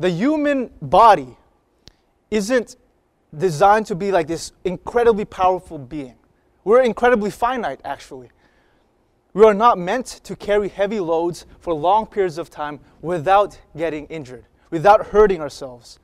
The 0.03 0.11
human 0.11 0.73
body 0.83 1.37
isn't 2.29 2.75
designed 3.39 3.87
to 3.87 3.95
be 3.95 4.11
like 4.11 4.27
this 4.27 4.51
incredibly 4.65 5.25
powerful 5.25 5.79
being. 5.79 6.17
We're 6.65 6.83
incredibly 6.83 7.31
finite, 7.31 7.81
actually. 7.85 8.31
We 9.33 9.45
are 9.45 9.55
not 9.55 9.79
meant 9.79 10.07
to 10.25 10.35
carry 10.35 10.71
heavy 10.71 10.99
loads 10.99 11.47
for 11.61 11.73
long 11.73 12.07
periods 12.07 12.37
of 12.37 12.51
time 12.51 12.81
without 13.01 13.61
getting 13.77 14.07
injured, 14.07 14.47
without 14.71 15.07
hurting 15.07 15.41
ourselves. 15.41 16.01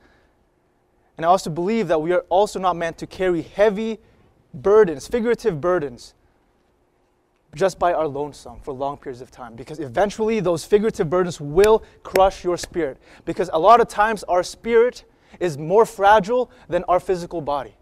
And 1.16 1.26
I 1.26 1.28
also 1.28 1.50
believe 1.50 1.88
that 1.88 2.00
we 2.00 2.12
are 2.12 2.24
also 2.28 2.60
not 2.60 2.76
meant 2.76 2.98
to 2.98 3.06
carry 3.08 3.42
heavy 3.42 3.98
burdens, 4.54 5.08
figurative 5.08 5.60
burdens, 5.60 6.14
just 7.54 7.78
by 7.78 7.92
our 7.92 8.06
lonesome 8.06 8.60
for 8.60 8.72
long 8.72 8.96
periods 8.96 9.20
of 9.20 9.30
time. 9.30 9.54
Because 9.54 9.80
eventually 9.80 10.40
those 10.40 10.64
figurative 10.64 11.08
burdens 11.08 11.40
will 11.40 11.82
crush 12.02 12.44
your 12.44 12.56
spirit. 12.56 12.98
Because 13.24 13.50
a 13.52 13.58
lot 13.58 13.80
of 13.80 13.88
times 13.88 14.22
our 14.24 14.42
spirit 14.42 15.04
is 15.40 15.56
more 15.56 15.86
fragile 15.86 16.50
than 16.68 16.84
our 16.84 17.00
physical 17.00 17.40
body. 17.40 17.76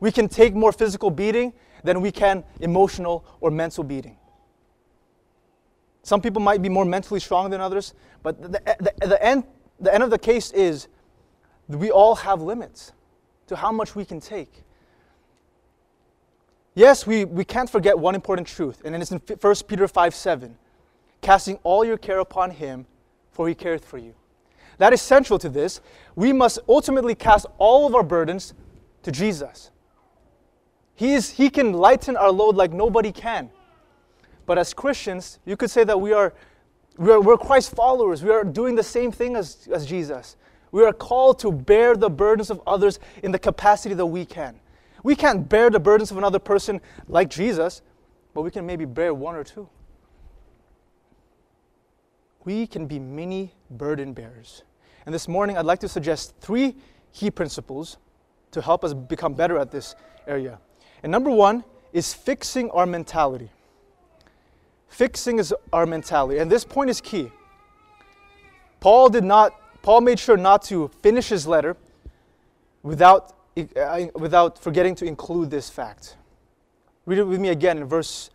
We 0.00 0.12
can 0.12 0.28
take 0.28 0.54
more 0.54 0.72
physical 0.72 1.10
beating 1.10 1.52
than 1.84 2.00
we 2.00 2.12
can 2.12 2.44
emotional 2.60 3.24
or 3.40 3.50
mental 3.50 3.84
beating. 3.84 4.16
Some 6.02 6.20
people 6.20 6.40
might 6.40 6.62
be 6.62 6.68
more 6.68 6.84
mentally 6.84 7.20
strong 7.20 7.50
than 7.50 7.60
others, 7.60 7.94
but 8.22 8.40
the, 8.40 8.48
the, 8.48 9.06
the, 9.06 9.22
end, 9.22 9.44
the 9.78 9.92
end 9.92 10.02
of 10.02 10.10
the 10.10 10.18
case 10.18 10.50
is 10.52 10.88
we 11.68 11.90
all 11.90 12.14
have 12.14 12.40
limits 12.40 12.92
to 13.48 13.56
how 13.56 13.70
much 13.70 13.94
we 13.94 14.04
can 14.04 14.20
take. 14.20 14.62
Yes, 16.80 17.06
we, 17.06 17.26
we 17.26 17.44
can't 17.44 17.68
forget 17.68 17.98
one 17.98 18.14
important 18.14 18.48
truth, 18.48 18.80
and 18.86 18.96
it's 18.96 19.12
in 19.12 19.18
1 19.18 19.54
Peter 19.68 19.86
5 19.86 20.14
7. 20.14 20.56
Casting 21.20 21.58
all 21.62 21.84
your 21.84 21.98
care 21.98 22.20
upon 22.20 22.52
him, 22.52 22.86
for 23.32 23.46
he 23.46 23.54
careth 23.54 23.84
for 23.84 23.98
you. 23.98 24.14
That 24.78 24.94
is 24.94 25.02
central 25.02 25.38
to 25.40 25.50
this. 25.50 25.82
We 26.16 26.32
must 26.32 26.58
ultimately 26.66 27.14
cast 27.14 27.44
all 27.58 27.86
of 27.86 27.94
our 27.94 28.02
burdens 28.02 28.54
to 29.02 29.12
Jesus. 29.12 29.70
He, 30.94 31.12
is, 31.12 31.28
he 31.28 31.50
can 31.50 31.74
lighten 31.74 32.16
our 32.16 32.30
load 32.30 32.56
like 32.56 32.72
nobody 32.72 33.12
can. 33.12 33.50
But 34.46 34.56
as 34.56 34.72
Christians, 34.72 35.38
you 35.44 35.58
could 35.58 35.70
say 35.70 35.84
that 35.84 36.00
we 36.00 36.14
are, 36.14 36.32
we 36.96 37.10
are 37.12 37.20
we're 37.20 37.36
Christ 37.36 37.74
followers. 37.74 38.24
We 38.24 38.30
are 38.30 38.42
doing 38.42 38.74
the 38.74 38.82
same 38.82 39.12
thing 39.12 39.36
as, 39.36 39.68
as 39.70 39.84
Jesus. 39.84 40.38
We 40.72 40.82
are 40.86 40.94
called 40.94 41.40
to 41.40 41.52
bear 41.52 41.94
the 41.94 42.08
burdens 42.08 42.48
of 42.48 42.62
others 42.66 42.98
in 43.22 43.32
the 43.32 43.38
capacity 43.38 43.94
that 43.96 44.06
we 44.06 44.24
can. 44.24 44.58
We 45.02 45.16
can't 45.16 45.48
bear 45.48 45.70
the 45.70 45.80
burdens 45.80 46.10
of 46.10 46.18
another 46.18 46.38
person 46.38 46.80
like 47.08 47.30
Jesus, 47.30 47.82
but 48.34 48.42
we 48.42 48.50
can 48.50 48.66
maybe 48.66 48.84
bear 48.84 49.14
one 49.14 49.34
or 49.34 49.44
two. 49.44 49.68
We 52.44 52.66
can 52.66 52.86
be 52.86 52.98
mini 52.98 53.54
burden 53.70 54.12
bearers. 54.12 54.62
And 55.06 55.14
this 55.14 55.28
morning, 55.28 55.56
I'd 55.56 55.66
like 55.66 55.80
to 55.80 55.88
suggest 55.88 56.34
three 56.40 56.76
key 57.12 57.30
principles 57.30 57.96
to 58.52 58.60
help 58.60 58.84
us 58.84 58.94
become 58.94 59.34
better 59.34 59.58
at 59.58 59.70
this 59.70 59.94
area. 60.26 60.58
And 61.02 61.10
number 61.10 61.30
one 61.30 61.64
is 61.92 62.14
fixing 62.14 62.70
our 62.70 62.86
mentality. 62.86 63.50
Fixing 64.88 65.38
is 65.38 65.54
our 65.72 65.86
mentality. 65.86 66.38
And 66.38 66.50
this 66.50 66.64
point 66.64 66.90
is 66.90 67.00
key. 67.00 67.30
Paul 68.80 69.08
did 69.08 69.24
not, 69.24 69.52
Paul 69.82 70.00
made 70.00 70.18
sure 70.18 70.36
not 70.36 70.62
to 70.64 70.88
finish 71.02 71.28
his 71.28 71.46
letter 71.46 71.76
without, 72.82 73.34
without 74.14 74.58
forgetting 74.58 74.94
to 74.96 75.04
include 75.04 75.50
this 75.50 75.70
fact. 75.70 76.16
Read 77.06 77.18
it 77.18 77.24
with 77.24 77.40
me 77.40 77.48
again 77.48 77.78
in 77.78 77.84
verse 77.84 78.30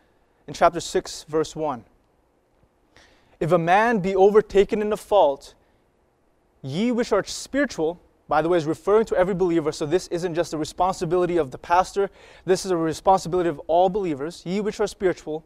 in 0.47 0.53
chapter 0.53 0.79
6, 0.79 1.25
verse 1.27 1.55
1. 1.55 1.83
If 3.39 3.51
a 3.51 3.57
man 3.57 3.99
be 3.99 4.15
overtaken 4.15 4.81
in 4.81 4.91
a 4.93 4.97
fault, 4.97 5.53
Ye 6.61 6.91
which 6.91 7.11
are 7.11 7.23
spiritual, 7.23 7.99
by 8.27 8.41
the 8.41 8.49
way, 8.49 8.57
is 8.57 8.65
referring 8.65 9.05
to 9.05 9.15
every 9.15 9.35
believer, 9.35 9.71
so 9.71 9.85
this 9.85 10.07
isn't 10.07 10.33
just 10.33 10.53
a 10.53 10.57
responsibility 10.57 11.37
of 11.37 11.51
the 11.51 11.59
pastor, 11.59 12.09
this 12.43 12.65
is 12.65 12.71
a 12.71 12.77
responsibility 12.77 13.49
of 13.49 13.59
all 13.67 13.87
believers. 13.87 14.41
Ye 14.45 14.61
which 14.61 14.79
are 14.79 14.87
spiritual, 14.87 15.45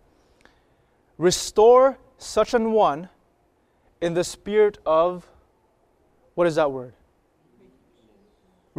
restore 1.18 1.98
such 2.18 2.54
an 2.54 2.72
one 2.72 3.10
in 4.00 4.14
the 4.14 4.24
spirit 4.24 4.78
of, 4.86 5.28
what 6.36 6.48
is 6.48 6.56
that 6.56 6.72
word? 6.72 6.94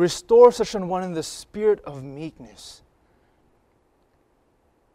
Restore 0.00 0.50
such 0.50 0.74
an 0.74 0.88
one 0.88 1.02
in 1.02 1.12
the 1.12 1.22
spirit 1.22 1.78
of 1.84 2.02
meekness. 2.02 2.80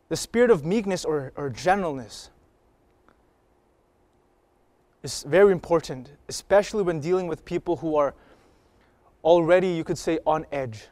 The 0.10 0.16
spirit 0.16 0.50
of 0.50 0.66
meekness 0.66 1.06
or, 1.06 1.32
or 1.36 1.52
gentleness 1.52 2.32
is 5.04 5.22
very 5.22 5.52
important, 5.52 6.14
especially 6.28 6.82
when 6.82 7.02
dealing 7.02 7.28
with 7.28 7.46
people 7.46 7.76
who 7.76 7.96
are 7.96 8.16
already, 9.24 9.68
you 9.68 9.84
could 9.84 10.00
say, 10.00 10.18
on 10.26 10.48
edge. 10.52 10.88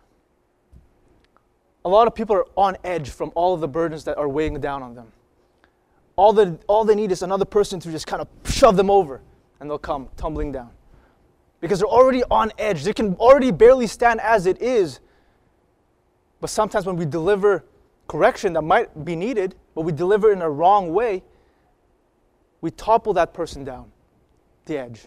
A 1.84 1.89
lot 1.89 2.05
of 2.05 2.13
people 2.13 2.36
are 2.36 2.46
on 2.55 2.77
edge 2.84 3.10
from 3.10 3.32
all 3.34 3.55
of 3.55 3.62
the 3.62 3.67
burdens 3.67 4.03
that 4.03 4.20
are 4.20 4.29
weighing 4.29 4.60
down 4.60 4.84
on 4.84 4.93
them. 4.93 5.12
All, 6.17 6.34
the, 6.34 6.60
all 6.67 6.86
they 6.86 6.93
need 6.93 7.12
is 7.12 7.24
another 7.24 7.46
person 7.46 7.79
to 7.79 7.89
just 7.89 8.05
kind 8.05 8.22
of 8.22 8.27
shove 8.46 8.77
them 8.77 8.91
over, 8.91 9.22
and 9.60 9.67
they'll 9.67 9.79
come 9.79 10.08
tumbling 10.17 10.51
down. 10.51 10.70
Because 11.63 11.79
they're 11.79 11.88
already 11.88 12.25
on 12.29 12.51
edge. 12.58 12.84
They 12.84 12.91
can 12.91 13.15
already 13.15 13.50
barely 13.50 13.88
stand 13.88 14.20
as 14.20 14.48
it 14.48 14.62
is. 14.62 15.00
But 16.41 16.50
sometimes 16.50 16.86
when 16.86 16.98
we 16.98 17.05
deliver 17.05 17.63
correction 18.05 18.51
that 18.51 18.63
might 18.63 19.05
be 19.05 19.15
needed, 19.15 19.55
but 19.74 19.84
we 19.84 19.93
deliver 19.93 20.34
in 20.34 20.41
a 20.41 20.50
wrong 20.50 20.91
way, 20.91 21.24
we 22.60 22.70
topple 22.70 23.13
that 23.13 23.34
person 23.34 23.63
down 23.63 23.93
the 24.65 24.77
edge. 24.77 25.05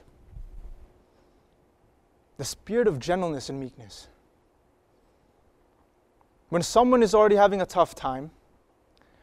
The 2.38 2.44
spirit 2.46 2.88
of 2.88 2.98
gentleness 2.98 3.50
and 3.50 3.60
meekness. 3.60 4.08
When 6.48 6.62
someone 6.62 7.02
is 7.02 7.14
already 7.14 7.36
having 7.36 7.60
a 7.60 7.66
tough 7.66 7.94
time, 7.94 8.30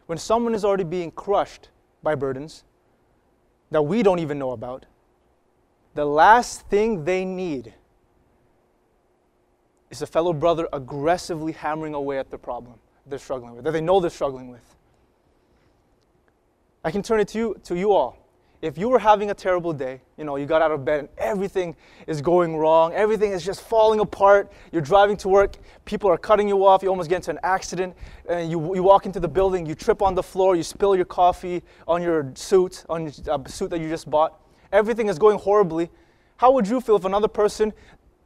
when 0.05 0.19
someone 0.19 0.53
is 0.53 0.63
already 0.63 0.83
being 0.83 1.09
crushed 1.09 1.69
by 2.03 2.13
burdens 2.13 2.63
that 3.71 3.81
we 3.81 4.03
don't 4.03 4.19
even 4.19 4.37
know 4.37 4.51
about, 4.51 4.85
the 5.93 6.05
last 6.05 6.61
thing 6.67 7.05
they 7.05 7.25
need 7.25 7.73
is 9.89 10.01
a 10.01 10.07
fellow 10.07 10.33
brother 10.33 10.67
aggressively 10.73 11.51
hammering 11.51 11.93
away 11.93 12.17
at 12.17 12.31
the 12.31 12.37
problem 12.37 12.75
they're 13.05 13.19
struggling 13.19 13.55
with, 13.55 13.63
that 13.65 13.71
they 13.71 13.81
know 13.81 13.99
they're 13.99 14.09
struggling 14.09 14.49
with. 14.49 14.75
I 16.83 16.91
can 16.91 17.03
turn 17.03 17.19
it 17.19 17.27
to 17.29 17.37
you, 17.37 17.61
to 17.63 17.75
you 17.75 17.91
all 17.91 18.23
if 18.63 18.77
you 18.77 18.87
were 18.87 18.97
having 18.97 19.29
a 19.29 19.33
terrible 19.33 19.73
day, 19.73 19.99
you 20.17 20.23
know, 20.23 20.37
you 20.37 20.45
got 20.45 20.61
out 20.61 20.71
of 20.71 20.85
bed 20.85 21.01
and 21.01 21.09
everything 21.17 21.75
is 22.07 22.21
going 22.21 22.55
wrong, 22.55 22.93
everything 22.93 23.33
is 23.33 23.43
just 23.43 23.61
falling 23.61 23.99
apart, 23.99 24.53
you're 24.71 24.81
driving 24.81 25.17
to 25.17 25.27
work, 25.27 25.57
people 25.83 26.09
are 26.09 26.17
cutting 26.17 26.47
you 26.47 26.65
off, 26.65 26.81
you 26.81 26.87
almost 26.87 27.09
get 27.09 27.17
into 27.17 27.31
an 27.31 27.39
accident, 27.43 27.93
and 28.29 28.49
you, 28.49 28.73
you 28.73 28.81
walk 28.81 29.05
into 29.05 29.19
the 29.19 29.27
building, 29.27 29.65
you 29.65 29.75
trip 29.75 30.01
on 30.01 30.15
the 30.15 30.23
floor, 30.23 30.55
you 30.55 30.63
spill 30.63 30.95
your 30.95 31.03
coffee 31.03 31.61
on 31.89 32.01
your 32.01 32.31
suit, 32.35 32.85
on 32.87 33.11
a 33.27 33.33
uh, 33.33 33.43
suit 33.47 33.69
that 33.69 33.81
you 33.81 33.89
just 33.89 34.09
bought, 34.09 34.39
everything 34.73 35.07
is 35.07 35.17
going 35.17 35.37
horribly. 35.37 35.89
How 36.35 36.51
would 36.51 36.67
you 36.67 36.81
feel 36.81 36.97
if 36.97 37.05
another 37.05 37.29
person 37.29 37.71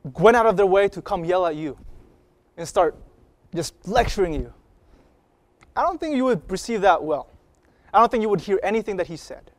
went 0.03 0.35
out 0.35 0.47
of 0.47 0.57
their 0.57 0.65
way 0.65 0.87
to 0.89 1.01
come 1.01 1.23
yell 1.23 1.45
at 1.45 1.55
you 1.55 1.77
and 2.55 2.67
start 2.67 2.95
just 3.53 3.75
lecturing 3.87 4.33
you, 4.33 4.51
I 5.75 5.83
don't 5.83 5.99
think 5.99 6.15
you 6.15 6.23
would 6.25 6.49
receive 6.49 6.81
that 6.81 7.03
well. 7.03 7.29
I 7.93 7.99
don't 7.99 8.09
think 8.09 8.23
you 8.23 8.29
would 8.29 8.41
hear 8.41 8.59
anything 8.63 8.97
that 8.97 9.07
he 9.07 9.17
said. 9.17 9.51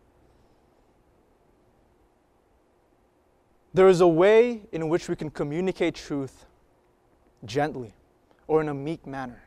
There 3.73 3.89
is 3.89 4.01
a 4.01 4.09
way 4.09 4.63
in 4.73 4.89
which 4.89 5.09
we 5.09 5.15
can 5.15 5.31
communicate 5.31 5.95
truth 5.95 6.47
gently 7.45 7.95
or 8.49 8.61
in 8.61 8.69
a 8.69 8.75
meek 8.75 9.07
manner. 9.07 9.43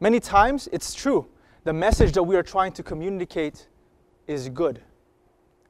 Many 0.00 0.20
times, 0.20 0.68
it's 0.72 0.92
true. 0.92 1.26
The 1.64 1.72
message 1.72 2.12
that 2.12 2.22
we 2.22 2.36
are 2.36 2.42
trying 2.42 2.72
to 2.72 2.82
communicate 2.82 3.68
is 4.26 4.48
good, 4.48 4.82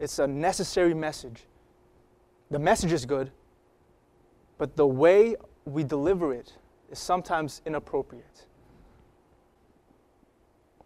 it's 0.00 0.18
a 0.18 0.26
necessary 0.26 0.94
message. 0.94 1.44
The 2.50 2.58
message 2.58 2.90
is 2.90 3.04
good, 3.04 3.30
but 4.58 4.76
the 4.76 4.86
way 4.86 5.36
we 5.66 5.84
deliver 5.84 6.32
it 6.32 6.54
is 6.90 6.98
sometimes 6.98 7.60
inappropriate. 7.66 8.46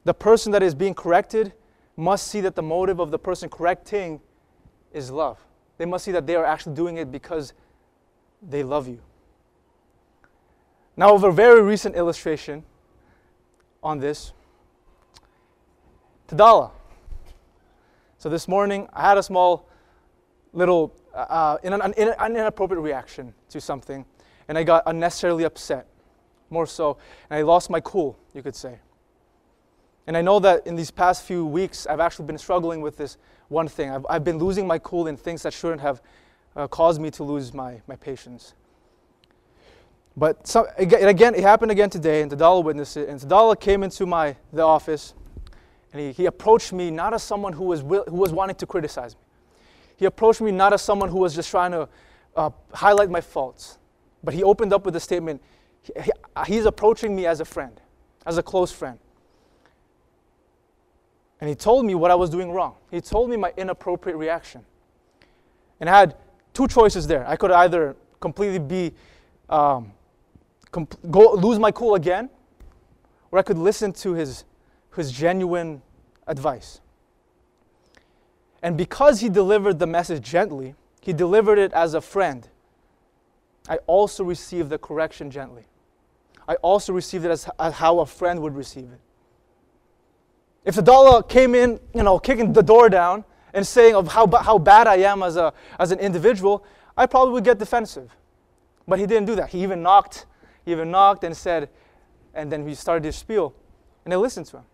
The 0.02 0.12
person 0.12 0.52
that 0.52 0.62
is 0.62 0.74
being 0.74 0.92
corrected 0.92 1.54
must 1.96 2.26
see 2.26 2.40
that 2.42 2.56
the 2.56 2.62
motive 2.62 2.98
of 2.98 3.10
the 3.10 3.18
person 3.18 3.48
correcting 3.48 4.20
is 4.92 5.10
love. 5.10 5.38
They 5.78 5.86
must 5.86 6.04
see 6.04 6.12
that 6.12 6.26
they 6.26 6.34
are 6.34 6.44
actually 6.44 6.74
doing 6.74 6.98
it 6.98 7.10
because 7.10 7.54
they 8.42 8.62
love 8.62 8.88
you. 8.88 9.00
Now, 10.96 11.14
of 11.14 11.24
a 11.24 11.32
very 11.32 11.62
recent 11.62 11.96
illustration 11.96 12.64
on 13.82 14.00
this, 14.00 14.32
Tadala. 16.28 16.70
So 18.24 18.30
this 18.30 18.48
morning, 18.48 18.88
I 18.94 19.06
had 19.06 19.18
a 19.18 19.22
small 19.22 19.68
little, 20.54 20.94
uh, 21.14 21.18
uh 21.18 21.58
in 21.62 21.74
an, 21.74 21.92
in 21.98 22.08
an 22.18 22.34
inappropriate 22.34 22.82
reaction 22.82 23.34
to 23.50 23.60
something, 23.60 24.06
and 24.48 24.56
I 24.56 24.62
got 24.62 24.82
unnecessarily 24.86 25.44
upset, 25.44 25.86
more 26.48 26.66
so, 26.66 26.96
and 27.28 27.38
I 27.38 27.42
lost 27.42 27.68
my 27.68 27.80
cool, 27.80 28.18
you 28.32 28.42
could 28.42 28.56
say. 28.56 28.78
And 30.06 30.16
I 30.16 30.22
know 30.22 30.38
that 30.38 30.66
in 30.66 30.74
these 30.74 30.90
past 30.90 31.24
few 31.24 31.44
weeks, 31.44 31.86
I've 31.86 32.00
actually 32.00 32.24
been 32.24 32.38
struggling 32.38 32.80
with 32.80 32.96
this 32.96 33.18
one 33.48 33.68
thing. 33.68 33.90
I've, 33.90 34.06
I've 34.08 34.24
been 34.24 34.38
losing 34.38 34.66
my 34.66 34.78
cool 34.78 35.06
in 35.06 35.18
things 35.18 35.42
that 35.42 35.52
shouldn't 35.52 35.82
have 35.82 36.00
uh, 36.56 36.66
caused 36.66 37.02
me 37.02 37.10
to 37.10 37.24
lose 37.24 37.52
my, 37.52 37.82
my 37.86 37.96
patience. 37.96 38.54
But 40.16 40.46
so, 40.46 40.66
again, 40.78 41.34
it 41.34 41.42
happened 41.42 41.72
again 41.72 41.90
today, 41.90 42.22
and 42.22 42.32
Tadala 42.32 42.64
witnessed 42.64 42.96
it. 42.96 43.06
And 43.06 43.20
Tadala 43.20 43.60
came 43.60 43.82
into 43.82 44.06
my 44.06 44.34
the 44.50 44.62
office, 44.62 45.12
and 45.94 46.02
he, 46.02 46.12
he 46.12 46.26
approached 46.26 46.72
me 46.72 46.90
not 46.90 47.14
as 47.14 47.22
someone 47.22 47.52
who 47.52 47.64
was, 47.64 47.80
who 47.80 48.16
was 48.16 48.32
wanting 48.32 48.56
to 48.56 48.66
criticize 48.66 49.14
me. 49.14 49.20
He 49.96 50.06
approached 50.06 50.40
me 50.40 50.50
not 50.50 50.72
as 50.72 50.82
someone 50.82 51.08
who 51.08 51.20
was 51.20 51.36
just 51.36 51.48
trying 51.48 51.70
to 51.70 51.88
uh, 52.34 52.50
highlight 52.72 53.10
my 53.10 53.20
faults, 53.20 53.78
but 54.24 54.34
he 54.34 54.42
opened 54.42 54.72
up 54.72 54.84
with 54.84 54.96
a 54.96 55.00
statement. 55.00 55.40
He, 55.82 55.92
he, 56.02 56.10
he's 56.46 56.66
approaching 56.66 57.14
me 57.14 57.26
as 57.26 57.38
a 57.38 57.44
friend, 57.44 57.80
as 58.26 58.38
a 58.38 58.42
close 58.42 58.72
friend. 58.72 58.98
And 61.40 61.48
he 61.48 61.54
told 61.54 61.86
me 61.86 61.94
what 61.94 62.10
I 62.10 62.16
was 62.16 62.28
doing 62.28 62.50
wrong. 62.50 62.74
He 62.90 63.00
told 63.00 63.30
me 63.30 63.36
my 63.36 63.52
inappropriate 63.56 64.18
reaction. 64.18 64.64
And 65.78 65.88
I 65.88 65.96
had 66.00 66.16
two 66.52 66.66
choices 66.66 67.06
there. 67.06 67.24
I 67.28 67.36
could 67.36 67.52
either 67.52 67.94
completely 68.18 68.58
be, 68.58 68.94
um, 69.48 69.92
comp- 70.72 70.98
go 71.08 71.34
lose 71.34 71.60
my 71.60 71.70
cool 71.70 71.94
again, 71.94 72.30
or 73.30 73.38
I 73.38 73.42
could 73.42 73.58
listen 73.58 73.92
to 73.92 74.14
his, 74.14 74.44
his 74.96 75.12
genuine 75.12 75.82
advice. 76.26 76.80
And 78.62 78.76
because 78.76 79.20
he 79.20 79.28
delivered 79.28 79.78
the 79.78 79.86
message 79.86 80.22
gently, 80.22 80.74
he 81.00 81.12
delivered 81.12 81.58
it 81.58 81.72
as 81.72 81.94
a 81.94 82.00
friend. 82.00 82.48
I 83.68 83.76
also 83.86 84.24
received 84.24 84.70
the 84.70 84.78
correction 84.78 85.30
gently. 85.30 85.66
I 86.48 86.54
also 86.56 86.92
received 86.92 87.24
it 87.24 87.30
as, 87.30 87.48
how 87.58 88.00
a 88.00 88.06
friend 88.06 88.40
would 88.40 88.54
receive 88.54 88.90
it. 88.92 89.00
If 90.64 90.76
Tadala 90.76 91.28
came 91.28 91.54
in, 91.54 91.78
you 91.94 92.02
know, 92.02 92.18
kicking 92.18 92.52
the 92.52 92.62
door 92.62 92.88
down 92.88 93.24
and 93.52 93.66
saying 93.66 93.94
of 93.94 94.08
how, 94.08 94.26
how 94.26 94.58
bad 94.58 94.86
I 94.86 94.96
am 94.96 95.22
as, 95.22 95.36
a, 95.36 95.52
as 95.78 95.90
an 95.92 95.98
individual, 95.98 96.64
I 96.96 97.06
probably 97.06 97.32
would 97.34 97.44
get 97.44 97.58
defensive. 97.58 98.14
But 98.86 98.98
he 98.98 99.06
didn't 99.06 99.26
do 99.26 99.34
that. 99.36 99.50
He 99.50 99.62
even 99.62 99.82
knocked, 99.82 100.26
he 100.64 100.72
even 100.72 100.90
knocked 100.90 101.24
and 101.24 101.36
said, 101.36 101.68
and 102.34 102.50
then 102.50 102.66
he 102.66 102.74
started 102.74 103.04
his 103.04 103.16
spiel. 103.16 103.54
And 104.04 104.12
I 104.12 104.16
listened 104.16 104.46
to 104.46 104.58
him. 104.58 104.64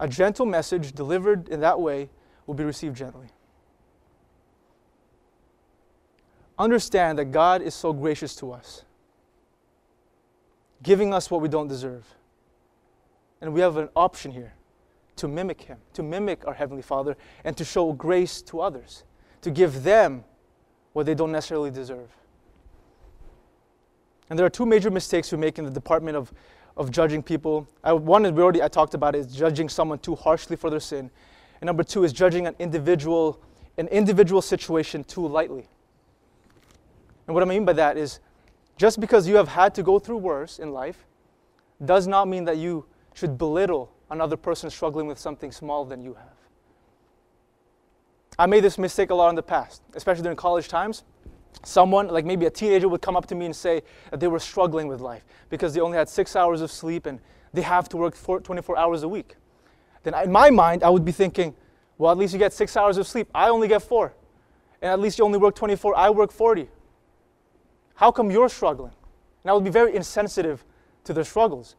A 0.00 0.08
gentle 0.08 0.46
message 0.46 0.92
delivered 0.92 1.48
in 1.48 1.60
that 1.60 1.80
way 1.80 2.10
will 2.46 2.54
be 2.54 2.64
received 2.64 2.96
gently. 2.96 3.28
Understand 6.58 7.18
that 7.18 7.26
God 7.26 7.62
is 7.62 7.74
so 7.74 7.92
gracious 7.92 8.36
to 8.36 8.52
us, 8.52 8.84
giving 10.82 11.12
us 11.14 11.30
what 11.30 11.40
we 11.40 11.48
don't 11.48 11.68
deserve. 11.68 12.06
And 13.40 13.52
we 13.52 13.60
have 13.60 13.76
an 13.76 13.88
option 13.96 14.30
here 14.30 14.54
to 15.16 15.28
mimic 15.28 15.62
Him, 15.62 15.78
to 15.94 16.02
mimic 16.02 16.46
our 16.46 16.54
Heavenly 16.54 16.82
Father, 16.82 17.16
and 17.44 17.56
to 17.56 17.64
show 17.64 17.92
grace 17.92 18.42
to 18.42 18.60
others, 18.60 19.04
to 19.40 19.50
give 19.50 19.82
them 19.82 20.24
what 20.92 21.06
they 21.06 21.14
don't 21.14 21.32
necessarily 21.32 21.70
deserve. 21.70 22.10
And 24.30 24.38
there 24.38 24.46
are 24.46 24.50
two 24.50 24.66
major 24.66 24.90
mistakes 24.90 25.30
we 25.32 25.38
make 25.38 25.58
in 25.58 25.64
the 25.64 25.70
department 25.70 26.16
of, 26.16 26.32
of 26.76 26.90
judging 26.90 27.22
people. 27.22 27.66
I, 27.84 27.92
one 27.92 28.24
is 28.24 28.32
we 28.32 28.42
already 28.42 28.62
I 28.62 28.68
talked 28.68 28.94
about 28.94 29.14
is 29.14 29.26
judging 29.34 29.68
someone 29.68 29.98
too 29.98 30.14
harshly 30.14 30.56
for 30.56 30.70
their 30.70 30.80
sin, 30.80 31.10
and 31.60 31.66
number 31.66 31.84
two 31.84 32.04
is 32.04 32.12
judging 32.12 32.46
an 32.46 32.54
individual 32.58 33.40
an 33.78 33.88
individual 33.88 34.42
situation 34.42 35.02
too 35.04 35.26
lightly. 35.26 35.66
And 37.26 37.34
what 37.34 37.42
I 37.42 37.46
mean 37.46 37.64
by 37.64 37.72
that 37.74 37.96
is 37.96 38.20
just 38.76 39.00
because 39.00 39.26
you 39.26 39.36
have 39.36 39.48
had 39.48 39.74
to 39.76 39.82
go 39.82 39.98
through 39.98 40.18
worse 40.18 40.58
in 40.58 40.72
life 40.72 41.06
does 41.84 42.06
not 42.06 42.28
mean 42.28 42.44
that 42.44 42.58
you 42.58 42.84
should 43.14 43.38
belittle 43.38 43.90
another 44.10 44.36
person 44.36 44.68
struggling 44.70 45.06
with 45.06 45.18
something 45.18 45.50
smaller 45.50 45.88
than 45.88 46.02
you 46.02 46.14
have. 46.14 46.26
I 48.38 48.46
made 48.46 48.64
this 48.64 48.78
mistake 48.78 49.10
a 49.10 49.14
lot 49.14 49.28
in 49.30 49.34
the 49.34 49.42
past, 49.42 49.82
especially 49.94 50.22
during 50.22 50.36
college 50.36 50.68
times. 50.68 51.04
Someone, 51.64 52.08
like 52.08 52.24
maybe 52.24 52.46
a 52.46 52.50
teenager, 52.50 52.88
would 52.88 53.02
come 53.02 53.16
up 53.16 53.26
to 53.26 53.34
me 53.34 53.46
and 53.46 53.54
say 53.54 53.82
that 54.10 54.20
they 54.20 54.28
were 54.28 54.40
struggling 54.40 54.88
with 54.88 55.00
life 55.00 55.24
because 55.48 55.74
they 55.74 55.80
only 55.80 55.96
had 55.96 56.08
six 56.08 56.34
hours 56.34 56.60
of 56.60 56.70
sleep 56.72 57.06
and 57.06 57.20
they 57.52 57.62
have 57.62 57.88
to 57.90 57.96
work 57.96 58.16
24 58.16 58.76
hours 58.78 59.02
a 59.02 59.08
week. 59.08 59.36
Then 60.02 60.14
in 60.14 60.32
my 60.32 60.50
mind, 60.50 60.82
I 60.82 60.90
would 60.90 61.04
be 61.04 61.12
thinking, 61.12 61.54
well, 61.98 62.10
at 62.10 62.18
least 62.18 62.32
you 62.32 62.38
get 62.38 62.52
six 62.52 62.76
hours 62.76 62.96
of 62.96 63.06
sleep. 63.06 63.28
I 63.34 63.48
only 63.48 63.68
get 63.68 63.82
four. 63.82 64.14
And 64.80 64.90
at 64.90 64.98
least 64.98 65.18
you 65.18 65.24
only 65.24 65.38
work 65.38 65.54
24. 65.54 65.96
I 65.96 66.10
work 66.10 66.32
40. 66.32 66.68
How 67.94 68.10
come 68.10 68.30
you're 68.30 68.48
struggling? 68.48 68.92
And 69.44 69.50
I 69.50 69.54
would 69.54 69.64
be 69.64 69.70
very 69.70 69.94
insensitive 69.94 70.64
to 71.04 71.12
their 71.12 71.24
struggles. 71.24 71.76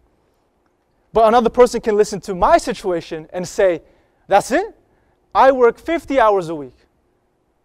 But 1.11 1.27
another 1.27 1.49
person 1.49 1.81
can 1.81 1.97
listen 1.97 2.21
to 2.21 2.35
my 2.35 2.57
situation 2.57 3.27
and 3.33 3.47
say, 3.47 3.81
That's 4.27 4.51
it? 4.51 4.75
I 5.35 5.51
work 5.51 5.77
50 5.77 6.19
hours 6.19 6.49
a 6.49 6.55
week. 6.55 6.75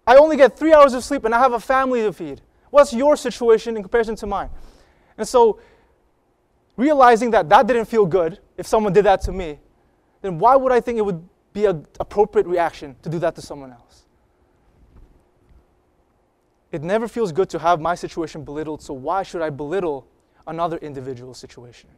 I 0.08 0.16
only 0.16 0.38
get 0.38 0.58
three 0.58 0.72
hours 0.72 0.94
of 0.94 1.04
sleep 1.04 1.26
and 1.26 1.34
I 1.34 1.38
have 1.38 1.52
a 1.52 1.60
family 1.60 2.00
to 2.00 2.14
feed. 2.14 2.40
What's 2.70 2.94
your 2.94 3.14
situation 3.14 3.76
in 3.76 3.82
comparison 3.82 4.16
to 4.16 4.26
mine? 4.26 4.48
And 5.18 5.28
so, 5.28 5.60
realizing 6.78 7.30
that 7.32 7.50
that 7.50 7.66
didn't 7.66 7.84
feel 7.84 8.06
good 8.06 8.38
if 8.56 8.66
someone 8.66 8.94
did 8.94 9.04
that 9.04 9.20
to 9.22 9.32
me, 9.32 9.58
then 10.22 10.38
why 10.38 10.56
would 10.56 10.72
I 10.72 10.80
think 10.80 10.96
it 10.96 11.04
would 11.04 11.22
be 11.52 11.66
an 11.66 11.86
appropriate 12.00 12.46
reaction 12.46 12.96
to 13.02 13.10
do 13.10 13.18
that 13.18 13.34
to 13.34 13.42
someone 13.42 13.70
else? 13.70 14.06
It 16.72 16.82
never 16.82 17.06
feels 17.06 17.30
good 17.30 17.50
to 17.50 17.58
have 17.58 17.78
my 17.78 17.94
situation 17.94 18.44
belittled, 18.44 18.80
so 18.80 18.94
why 18.94 19.22
should 19.22 19.42
I 19.42 19.50
belittle 19.50 20.06
another 20.46 20.78
individual's 20.78 21.36
situation? 21.36 21.90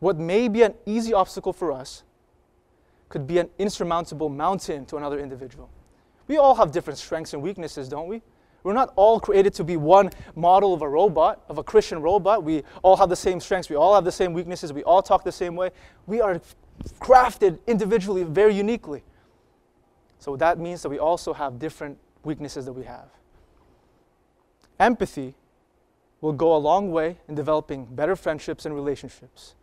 What 0.00 0.18
may 0.18 0.48
be 0.48 0.62
an 0.62 0.74
easy 0.84 1.14
obstacle 1.14 1.52
for 1.52 1.70
us 1.70 2.02
could 3.08 3.28
be 3.28 3.38
an 3.38 3.50
insurmountable 3.56 4.28
mountain 4.28 4.84
to 4.86 4.96
another 4.96 5.20
individual. 5.20 5.70
We 6.28 6.38
all 6.38 6.54
have 6.54 6.72
different 6.72 6.98
strengths 6.98 7.34
and 7.34 7.42
weaknesses, 7.42 7.88
don't 7.88 8.08
we? 8.08 8.22
We're 8.62 8.74
not 8.74 8.92
all 8.94 9.18
created 9.18 9.54
to 9.54 9.64
be 9.64 9.76
one 9.76 10.10
model 10.36 10.72
of 10.72 10.82
a 10.82 10.88
robot, 10.88 11.42
of 11.48 11.58
a 11.58 11.64
Christian 11.64 12.00
robot. 12.00 12.44
We 12.44 12.62
all 12.82 12.96
have 12.96 13.08
the 13.08 13.16
same 13.16 13.40
strengths. 13.40 13.68
We 13.68 13.76
all 13.76 13.94
have 13.94 14.04
the 14.04 14.12
same 14.12 14.32
weaknesses. 14.32 14.72
We 14.72 14.84
all 14.84 15.02
talk 15.02 15.24
the 15.24 15.32
same 15.32 15.56
way. 15.56 15.70
We 16.06 16.20
are 16.20 16.40
crafted 17.00 17.58
individually, 17.66 18.22
very 18.22 18.54
uniquely. 18.54 19.02
So 20.18 20.36
that 20.36 20.58
means 20.58 20.82
that 20.82 20.88
we 20.88 20.98
also 20.98 21.32
have 21.32 21.58
different 21.58 21.98
weaknesses 22.22 22.64
that 22.66 22.72
we 22.72 22.84
have. 22.84 23.08
Empathy 24.78 25.34
will 26.20 26.32
go 26.32 26.54
a 26.54 26.58
long 26.58 26.92
way 26.92 27.18
in 27.28 27.34
developing 27.34 27.84
better 27.84 28.14
friendships 28.14 28.64
and 28.64 28.74
relationships 28.74 29.56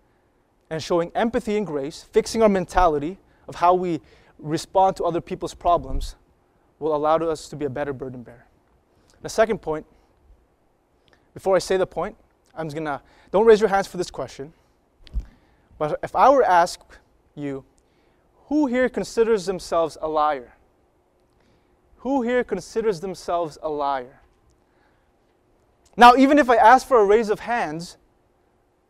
and 0.70 0.84
showing 0.84 1.12
empathy 1.16 1.58
and 1.58 1.66
grace, 1.66 2.06
fixing 2.12 2.44
our 2.44 2.50
mentality 2.50 3.18
of 3.48 3.56
how 3.56 3.74
we 3.74 4.02
respond 4.38 4.96
to 4.98 5.04
other 5.04 5.22
people's 5.22 5.54
problems, 5.54 6.16
will 6.80 6.96
allow 6.96 7.18
us 7.18 7.50
to 7.50 7.56
be 7.56 7.66
a 7.66 7.70
better 7.70 7.94
burden 7.94 8.24
bearer. 8.24 8.46
The 9.22 9.30
second 9.30 9.60
point, 9.60 9.86
before 11.34 11.56
I 11.56 11.60
say 11.60 11.78
the 11.78 11.88
point, 11.88 12.16
I'm 12.56 12.68
just 12.68 12.76
gonna, 12.76 13.02
don't 13.32 13.46
raise 13.46 13.60
your 13.60 13.70
hands 13.70 13.88
for 13.88 13.98
this 13.98 14.10
question, 14.10 14.54
but 15.78 16.00
if 16.04 16.16
I 16.16 16.30
were 16.30 16.42
to 16.42 16.50
ask 16.50 16.80
you, 17.36 17.64
who 18.48 18.66
here 18.66 18.90
considers 18.90 19.46
themselves 19.46 19.98
a 20.02 20.08
liar? 20.08 20.54
who 22.00 22.22
here 22.22 22.44
considers 22.44 23.00
themselves 23.00 23.58
a 23.62 23.70
liar? 23.70 24.22
Now, 25.98 26.16
even 26.16 26.40
if 26.40 26.50
I 26.50 26.56
asked 26.56 26.88
for 26.88 27.00
a 27.00 27.06
raise 27.06 27.30
of 27.30 27.42
hands, 27.42 27.98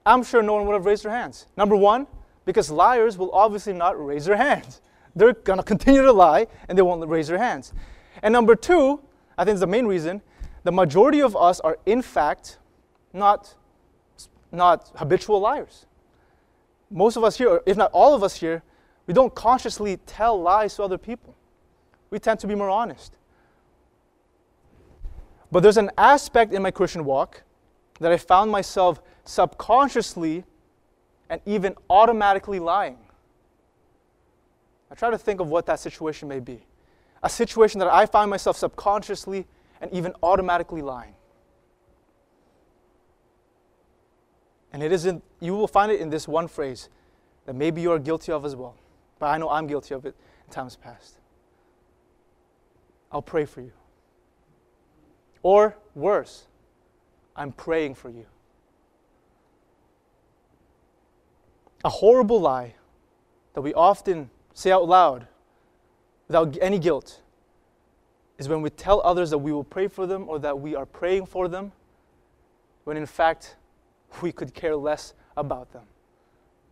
I'm 0.06 0.24
sure 0.24 0.44
no 0.44 0.54
one 0.54 0.68
would 0.68 0.74
have 0.74 0.86
raised 0.86 1.04
their 1.04 1.12
hands. 1.12 1.48
Number 1.58 1.76
one, 1.76 2.08
because 2.46 2.70
liars 2.70 3.18
will 3.18 3.32
obviously 3.32 3.74
not 3.74 4.04
raise 4.04 4.26
their 4.26 4.38
hands. 4.48 4.82
They're 5.16 5.34
going 5.34 5.58
to 5.58 5.64
continue 5.64 6.02
to 6.02 6.12
lie 6.12 6.48
and 6.68 6.78
they 6.78 6.82
won't 6.82 7.08
raise 7.08 7.28
their 7.28 7.38
hands. 7.38 7.74
And 8.22 8.32
number 8.32 8.56
two, 8.56 9.02
I 9.38 9.46
think 9.46 9.56
is 9.56 9.62
the 9.62 9.68
main 9.68 9.86
reason, 9.86 10.22
the 10.64 10.72
majority 10.72 11.22
of 11.22 11.36
us 11.36 11.60
are 11.62 11.78
in 11.86 12.02
fact 12.02 12.60
not, 13.14 13.56
not 14.52 14.92
habitual 14.96 15.40
liars. 15.40 15.86
Most 16.92 17.16
of 17.16 17.24
us 17.24 17.38
here, 17.38 17.62
if 17.66 17.78
not 17.78 17.92
all 17.94 18.14
of 18.14 18.24
us 18.24 18.36
here, 18.36 18.64
we 19.08 19.14
don't 19.14 19.34
consciously 19.34 19.98
tell 20.06 20.40
lies 20.40 20.76
to 20.76 20.84
other 20.84 20.98
people. 20.98 21.36
We 22.10 22.20
tend 22.20 22.40
to 22.42 22.48
be 22.48 22.56
more 22.56 22.70
honest. 22.70 23.18
But 25.52 25.62
there's 25.62 25.78
an 25.78 25.92
aspect 25.98 26.54
in 26.54 26.62
my 26.62 26.72
Christian 26.72 27.06
walk 27.06 27.44
that 28.00 28.12
I 28.12 28.18
found 28.18 28.52
myself 28.52 29.02
subconsciously 29.26 30.44
and 31.30 31.42
even 31.46 31.76
automatically 31.90 32.60
lying. 32.60 32.98
I 34.92 34.96
try 34.96 35.12
to 35.12 35.18
think 35.18 35.40
of 35.40 35.50
what 35.50 35.66
that 35.68 35.80
situation 35.80 36.28
may 36.28 36.40
be. 36.40 36.66
A 37.22 37.30
situation 37.30 37.80
that 37.80 37.90
I 37.90 38.06
find 38.06 38.30
myself 38.30 38.58
subconsciously 38.58 39.46
and 39.82 39.92
even 39.94 40.14
automatically 40.24 40.82
lying. 40.82 41.16
And 44.72 44.84
it 44.84 44.92
isn't, 44.92 45.24
you 45.40 45.54
will 45.54 45.68
find 45.68 45.92
it 45.92 46.00
in 46.00 46.10
this 46.10 46.28
one 46.28 46.48
phrase 46.48 46.90
that 47.46 47.56
maybe 47.56 47.82
you 47.82 47.92
are 47.92 48.00
guilty 48.00 48.32
of 48.32 48.46
as 48.46 48.56
well. 48.56 48.76
But 49.18 49.28
I 49.28 49.38
know 49.38 49.50
I'm 49.50 49.68
guilty 49.68 49.94
of 49.96 50.06
it 50.06 50.16
in 50.48 50.54
times 50.54 50.76
past. 50.76 51.16
I'll 53.12 53.22
pray 53.22 53.46
for 53.46 53.62
you. 53.62 53.72
Or 55.42 55.76
worse, 55.96 56.46
I'm 57.36 57.52
praying 57.52 57.96
for 57.96 58.10
you. 58.10 58.26
A 61.84 61.90
horrible 61.90 62.40
lie 62.40 62.76
that 63.54 63.62
we 63.62 63.74
often 63.74 64.30
say 64.60 64.74
out 64.74 64.90
loud 64.90 65.26
without 66.28 66.58
any 66.60 66.78
guilt 66.78 67.22
is 68.38 68.50
when 68.50 68.62
we 68.62 68.70
tell 68.70 69.02
others 69.06 69.30
that 69.30 69.38
we 69.38 69.54
will 69.54 69.64
pray 69.64 69.88
for 69.88 70.06
them 70.06 70.28
or 70.28 70.38
that 70.38 70.60
we 70.60 70.76
are 70.76 70.86
praying 70.86 71.26
for 71.26 71.48
them, 71.48 71.72
when 72.84 72.98
in 72.98 73.06
fact 73.06 73.56
we 74.22 74.34
could 74.34 74.54
care 74.54 74.76
less 74.76 75.14
about 75.38 75.72
them 75.72 75.84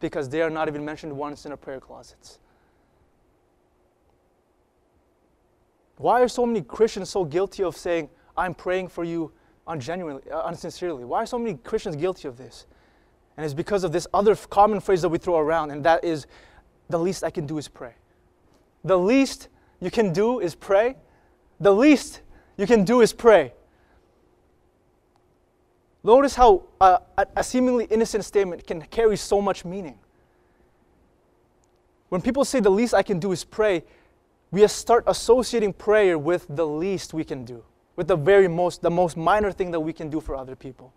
because 0.01 0.27
they 0.27 0.41
are 0.41 0.49
not 0.49 0.67
even 0.67 0.83
mentioned 0.83 1.15
once 1.15 1.45
in 1.45 1.51
our 1.51 1.57
prayer 1.57 1.79
closets. 1.79 2.39
Why 5.95 6.21
are 6.21 6.27
so 6.27 6.45
many 6.45 6.61
Christians 6.63 7.09
so 7.09 7.23
guilty 7.23 7.63
of 7.63 7.77
saying, 7.77 8.09
I'm 8.35 8.53
praying 8.53 8.89
for 8.89 9.05
you 9.05 9.31
ungenuinely, 9.65 10.29
uh, 10.29 10.41
unsincerely? 10.41 11.05
Why 11.05 11.23
are 11.23 11.25
so 11.25 11.39
many 11.39 11.55
Christians 11.55 11.95
guilty 11.95 12.27
of 12.27 12.37
this? 12.37 12.67
And 13.37 13.45
it's 13.45 13.53
because 13.53 13.85
of 13.85 13.93
this 13.93 14.07
other 14.13 14.35
common 14.35 14.81
phrase 14.81 15.01
that 15.03 15.09
we 15.09 15.17
throw 15.17 15.37
around, 15.37 15.71
and 15.71 15.83
that 15.85 16.03
is, 16.03 16.27
the 16.89 16.99
least 16.99 17.23
I 17.23 17.29
can 17.29 17.45
do 17.45 17.57
is 17.57 17.67
pray. 17.67 17.93
The 18.83 18.97
least 18.97 19.49
you 19.79 19.91
can 19.91 20.13
do 20.13 20.39
is 20.39 20.55
pray. 20.55 20.95
The 21.59 21.73
least 21.73 22.21
you 22.57 22.65
can 22.67 22.83
do 22.83 23.01
is 23.01 23.13
pray. 23.13 23.53
Notice 26.03 26.35
how 26.35 26.63
a, 26.79 27.01
a 27.35 27.43
seemingly 27.43 27.85
innocent 27.85 28.23
statement 28.23 28.65
can 28.65 28.81
carry 28.83 29.17
so 29.17 29.41
much 29.41 29.65
meaning. 29.65 29.99
When 32.09 32.21
people 32.21 32.45
say 32.45 32.59
the 32.61 32.69
least 32.69 32.93
I 32.93 33.03
can 33.03 33.19
do 33.19 33.33
is 33.33 33.43
pray, 33.43 33.83
we 34.51 34.65
start 34.67 35.03
associating 35.07 35.73
prayer 35.73 36.17
with 36.17 36.45
the 36.49 36.65
least 36.65 37.13
we 37.13 37.25
can 37.25 37.43
do, 37.43 37.63
with 37.97 38.07
the 38.07 38.15
very 38.15 38.47
most, 38.47 38.81
the 38.81 38.89
most 38.89 39.17
minor 39.17 39.51
thing 39.51 39.71
that 39.71 39.81
we 39.81 39.91
can 39.91 40.09
do 40.09 40.21
for 40.21 40.35
other 40.35 40.55
people. 40.55 40.93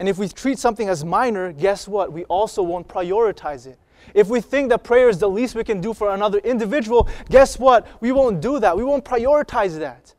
And 0.00 0.08
if 0.08 0.18
we 0.18 0.28
treat 0.28 0.58
something 0.58 0.88
as 0.88 1.04
minor, 1.04 1.52
guess 1.52 1.86
what? 1.86 2.12
We 2.12 2.24
also 2.24 2.62
won't 2.62 2.88
prioritize 2.88 3.66
it. 3.66 3.78
If 4.14 4.28
we 4.28 4.40
think 4.40 4.70
that 4.70 4.84
prayer 4.84 5.08
is 5.08 5.18
the 5.18 5.28
least 5.28 5.54
we 5.54 5.64
can 5.64 5.80
do 5.80 5.92
for 5.92 6.14
another 6.14 6.38
individual, 6.38 7.08
guess 7.28 7.58
what? 7.58 7.86
We 8.00 8.12
won't 8.12 8.40
do 8.40 8.58
that. 8.60 8.76
We 8.76 8.84
won't 8.84 9.04
prioritize 9.04 9.78
that. 9.78 10.14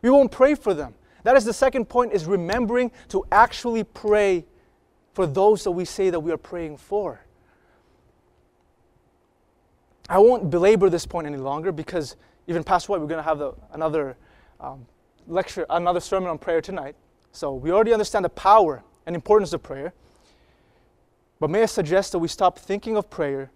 We 0.00 0.10
won't 0.10 0.30
pray 0.30 0.54
for 0.54 0.74
them. 0.74 0.94
That 1.24 1.36
is 1.36 1.44
the 1.44 1.52
second 1.52 1.86
point 1.86 2.12
is 2.12 2.24
remembering 2.24 2.90
to 3.08 3.24
actually 3.30 3.84
pray 3.84 4.44
for 5.14 5.26
those 5.26 5.64
that 5.64 5.70
we 5.70 5.84
say 5.84 6.10
that 6.10 6.18
we 6.18 6.32
are 6.32 6.36
praying 6.36 6.78
for. 6.78 7.24
I 10.08 10.18
won't 10.18 10.50
belabor 10.50 10.90
this 10.90 11.06
point 11.06 11.26
any 11.26 11.36
longer 11.36 11.70
because 11.72 12.16
even 12.46 12.64
past 12.64 12.88
what 12.88 13.00
we're 13.00 13.06
going 13.06 13.22
to 13.22 13.28
have 13.28 13.38
the, 13.38 13.52
another 13.72 14.16
um, 14.60 14.86
lecture, 15.26 15.64
another 15.70 16.00
sermon 16.00 16.28
on 16.28 16.38
prayer 16.38 16.60
tonight. 16.60 16.96
So 17.30 17.54
we 17.54 17.70
already 17.70 17.92
understand 17.92 18.24
the 18.24 18.30
power 18.30 18.82
and 19.06 19.14
importance 19.14 19.52
of 19.52 19.62
prayer. 19.62 19.92
But 21.42 21.50
may 21.50 21.64
I 21.64 21.66
suggest 21.66 22.12
that 22.12 22.20
we 22.20 22.28
stop 22.28 22.56
thinking 22.56 22.96
of 22.96 23.10
prayer 23.10 23.50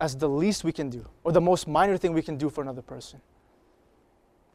as 0.00 0.14
the 0.16 0.28
least 0.28 0.62
we 0.62 0.70
can 0.70 0.88
do 0.88 1.04
or 1.24 1.32
the 1.32 1.40
most 1.40 1.66
minor 1.66 1.96
thing 1.96 2.12
we 2.12 2.22
can 2.22 2.36
do 2.36 2.48
for 2.48 2.62
another 2.62 2.80
person? 2.80 3.20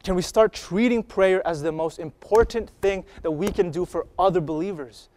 Can 0.02 0.14
we 0.14 0.22
start 0.22 0.54
treating 0.54 1.02
prayer 1.02 1.46
as 1.46 1.60
the 1.60 1.72
most 1.72 1.98
important 1.98 2.70
thing 2.80 3.04
that 3.20 3.32
we 3.32 3.48
can 3.48 3.70
do 3.70 3.84
for 3.84 4.06
other 4.18 4.40
believers? 4.40 5.10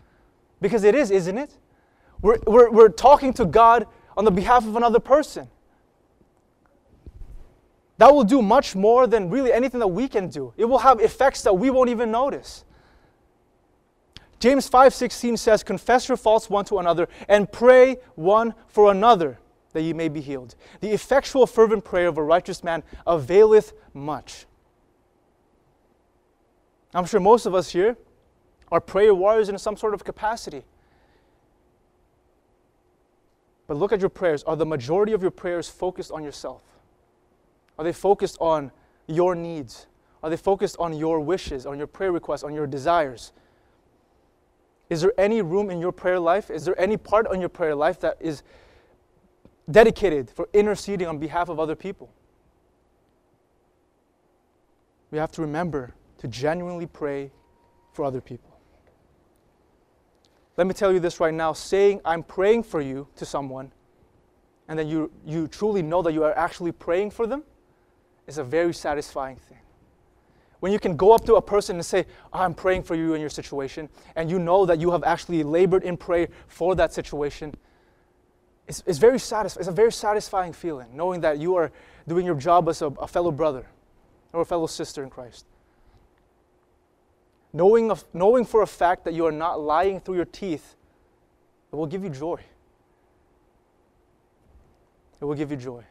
Because 0.60 0.84
it 0.84 0.93
is, 0.93 1.10
isn't 1.10 1.38
it? 1.38 1.58
We're, 2.21 2.38
we're, 2.45 2.69
we're 2.69 2.89
talking 2.89 3.32
to 3.36 3.45
God 3.45 3.88
on 4.17 4.26
the 4.26 4.32
behalf 4.32 4.67
of 4.67 4.76
another 4.76 4.99
person. 4.99 5.47
That 7.97 8.13
will 8.13 8.26
do 8.26 8.41
much 8.41 8.76
more 8.76 9.08
than 9.08 9.30
really 9.30 9.54
anything 9.54 9.80
that 9.80 9.88
we 9.88 10.10
can 10.10 10.28
do. 10.28 10.54
It 10.58 10.65
will 10.65 10.80
have 10.80 10.99
effects 10.99 11.43
that 11.43 11.54
we 11.54 11.69
won't 11.69 11.89
even 11.89 12.12
notice. 12.12 12.65
James 14.43 14.67
5:16 14.67 15.38
says, 15.38 15.63
"Confess 15.63 16.10
your 16.10 16.17
faults 16.17 16.49
one 16.49 16.65
to 16.65 16.77
another 16.77 17.08
and 17.29 17.49
pray 17.49 18.01
one 18.15 18.53
for 18.67 18.91
another 18.91 19.39
that 19.71 19.84
ye 19.84 19.93
may 19.93 20.10
be 20.10 20.19
healed. 20.19 20.56
The 20.82 20.91
effectual 20.91 21.47
fervent 21.47 21.86
prayer 21.86 22.10
of 22.10 22.17
a 22.17 22.23
righteous 22.23 22.62
man 22.62 22.84
availeth 23.08 23.71
much." 23.93 24.45
I'm 26.93 27.06
sure 27.06 27.21
most 27.21 27.45
of 27.45 27.56
us 27.56 27.69
here 27.69 27.95
are 28.69 28.82
prayer 28.82 29.15
warriors 29.15 29.47
in 29.47 29.58
some 29.58 29.77
sort 29.77 29.93
of 29.93 30.03
capacity. 30.03 30.65
But 33.65 33.77
look 33.77 33.93
at 33.93 34.01
your 34.01 34.10
prayers. 34.10 34.43
Are 34.43 34.58
the 34.58 34.65
majority 34.65 35.13
of 35.13 35.21
your 35.21 35.32
prayers 35.32 35.69
focused 35.69 36.12
on 36.12 36.21
yourself? 36.21 36.63
Are 37.79 37.86
they 37.86 37.93
focused 37.93 38.38
on 38.41 38.73
your 39.08 39.36
needs? 39.36 39.88
Are 40.21 40.29
they 40.29 40.36
focused 40.36 40.75
on 40.79 40.91
your 40.91 41.21
wishes, 41.21 41.65
on 41.65 41.77
your 41.77 41.88
prayer 41.88 42.12
requests, 42.12 42.43
on 42.43 42.53
your 42.53 42.67
desires? 42.67 43.32
Is 44.93 45.01
there 45.01 45.13
any 45.17 45.41
room 45.41 45.71
in 45.71 45.79
your 45.79 45.91
prayer 45.91 46.19
life? 46.19 46.51
Is 46.51 46.65
there 46.65 46.79
any 46.79 46.97
part 46.97 47.25
on 47.25 47.39
your 47.39 47.49
prayer 47.49 47.73
life 47.73 47.99
that 48.01 48.15
is 48.19 48.43
dedicated 49.71 50.29
for 50.29 50.47
interceding 50.53 51.08
on 51.08 51.17
behalf 51.17 51.49
of 51.49 51.60
other 51.60 51.75
people? 51.75 52.12
We 55.10 55.17
have 55.17 55.32
to 55.32 55.41
remember 55.41 55.95
to 56.19 56.27
genuinely 56.27 56.86
pray 56.86 57.32
for 57.91 58.06
other 58.06 58.21
people. 58.21 58.56
Let 60.58 60.67
me 60.67 60.75
tell 60.75 60.93
you 60.93 60.99
this 60.99 61.19
right 61.19 61.34
now 61.34 61.53
saying, 61.53 62.01
I'm 62.06 62.21
praying 62.21 62.62
for 62.62 62.79
you 62.79 63.08
to 63.15 63.25
someone, 63.25 63.71
and 64.67 64.77
then 64.77 64.88
you, 64.88 65.12
you 65.25 65.47
truly 65.47 65.82
know 65.82 66.03
that 66.03 66.13
you 66.13 66.23
are 66.23 66.38
actually 66.38 66.71
praying 66.71 67.10
for 67.10 67.25
them, 67.25 67.41
is 68.27 68.38
a 68.38 68.43
very 68.43 68.75
satisfying 68.75 69.38
thing. 69.38 69.58
When 70.63 70.71
you 70.71 70.80
can 70.80 70.95
go 70.95 71.12
up 71.12 71.26
to 71.26 71.36
a 71.36 71.41
person 71.41 71.76
and 71.76 71.86
say, 71.86 72.06
I'm 72.32 72.54
praying 72.54 72.84
for 72.84 72.95
you 72.95 73.15
in 73.15 73.19
your 73.19 73.30
situation, 73.30 73.89
and 74.15 74.30
you 74.32 74.39
know 74.39 74.65
that 74.65 74.80
you 74.80 74.91
have 74.91 75.04
actually 75.04 75.43
labored 75.43 75.84
in 75.84 75.97
prayer 75.97 76.30
for 76.47 76.73
that 76.76 76.93
situation, 76.93 77.54
it's, 78.65 78.82
it's, 78.86 78.97
very 78.97 79.17
satisf- 79.17 79.58
it's 79.58 79.67
a 79.67 79.73
very 79.73 79.91
satisfying 79.91 80.54
feeling, 80.54 80.95
knowing 80.95 81.19
that 81.19 81.38
you 81.38 81.58
are 81.58 81.69
doing 82.08 82.26
your 82.26 82.36
job 82.36 82.69
as 82.69 82.82
a, 82.82 82.86
a 82.86 83.10
fellow 83.10 83.30
brother 83.30 83.65
or 84.32 84.39
a 84.39 84.45
fellow 84.45 84.65
sister 84.65 85.04
in 85.04 85.10
Christ. 85.10 85.45
Knowing, 87.52 87.91
of, 87.91 88.06
knowing 88.13 88.45
for 88.45 88.62
a 88.62 88.67
fact 88.67 89.04
that 89.04 89.13
you 89.13 89.26
are 89.26 89.34
not 89.34 89.60
lying 89.60 89.99
through 89.99 90.15
your 90.15 90.23
teeth, 90.23 90.78
it 91.73 91.76
will 91.76 91.88
give 91.88 92.06
you 92.06 92.10
joy. 92.10 92.39
It 95.19 95.26
will 95.26 95.36
give 95.36 95.52
you 95.52 95.58
joy. 95.58 95.84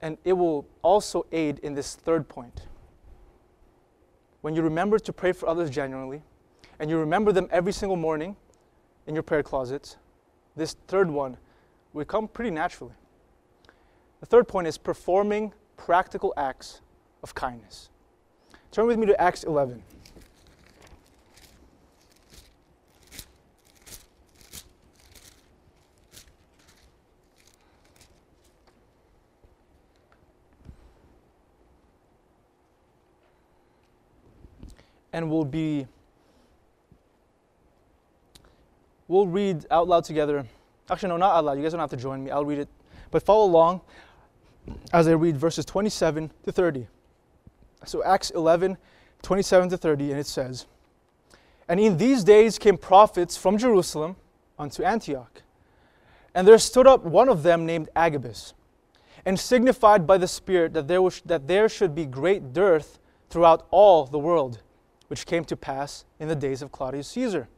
And 0.00 0.16
it 0.24 0.32
will 0.32 0.66
also 0.80 1.26
aid 1.32 1.58
in 1.58 1.74
this 1.74 1.94
third 1.94 2.30
point. 2.30 2.62
When 4.40 4.54
you 4.54 4.62
remember 4.62 4.98
to 4.98 5.12
pray 5.12 5.32
for 5.32 5.48
others 5.48 5.70
genuinely, 5.70 6.22
and 6.78 6.88
you 6.88 6.98
remember 6.98 7.32
them 7.32 7.48
every 7.50 7.72
single 7.72 7.96
morning 7.96 8.36
in 9.06 9.14
your 9.14 9.22
prayer 9.22 9.42
closets, 9.42 9.96
this 10.56 10.76
third 10.86 11.10
one 11.10 11.36
will 11.92 12.04
come 12.04 12.28
pretty 12.28 12.50
naturally. 12.50 12.94
The 14.20 14.26
third 14.26 14.46
point 14.48 14.66
is 14.66 14.78
performing 14.78 15.52
practical 15.76 16.32
acts 16.36 16.80
of 17.22 17.34
kindness. 17.34 17.90
Turn 18.70 18.86
with 18.86 18.98
me 18.98 19.06
to 19.06 19.20
Acts 19.20 19.44
11. 19.44 19.82
And 35.18 35.28
we'll 35.28 35.44
be 35.44 35.86
we'll 39.08 39.26
read 39.26 39.66
out 39.70 39.88
loud 39.88 40.04
together. 40.04 40.46
Actually, 40.88 41.10
no, 41.10 41.16
not 41.16 41.34
out 41.34 41.44
loud. 41.44 41.56
You 41.58 41.62
guys 41.62 41.72
don't 41.72 41.80
have 41.80 41.90
to 41.90 41.96
join 41.96 42.22
me. 42.22 42.30
I'll 42.30 42.44
read 42.44 42.60
it. 42.60 42.68
But 43.10 43.22
follow 43.22 43.44
along 43.44 43.80
as 44.92 45.08
I 45.08 45.12
read 45.12 45.36
verses 45.36 45.64
27 45.64 46.30
to 46.44 46.52
30. 46.52 46.86
So, 47.84 48.04
Acts 48.04 48.30
11, 48.30 48.76
27 49.22 49.70
to 49.70 49.76
30, 49.76 50.10
and 50.12 50.20
it 50.20 50.26
says, 50.26 50.66
And 51.68 51.80
in 51.80 51.96
these 51.96 52.22
days 52.22 52.58
came 52.58 52.76
prophets 52.76 53.36
from 53.36 53.58
Jerusalem 53.58 54.16
unto 54.58 54.82
Antioch. 54.82 55.42
And 56.34 56.46
there 56.46 56.58
stood 56.58 56.86
up 56.86 57.04
one 57.04 57.28
of 57.28 57.42
them 57.42 57.66
named 57.66 57.88
Agabus, 57.96 58.54
and 59.24 59.38
signified 59.38 60.06
by 60.06 60.18
the 60.18 60.28
Spirit 60.28 60.74
that 60.74 60.86
there, 60.86 61.02
was, 61.02 61.20
that 61.24 61.48
there 61.48 61.68
should 61.68 61.94
be 61.94 62.04
great 62.04 62.52
dearth 62.52 62.98
throughout 63.30 63.66
all 63.70 64.04
the 64.06 64.18
world, 64.18 64.62
which 65.08 65.26
came 65.26 65.44
to 65.44 65.56
pass 65.56 66.04
in 66.18 66.28
the 66.28 66.36
days 66.36 66.62
of 66.62 66.70
Claudius 66.70 67.08
Caesar. 67.08 67.48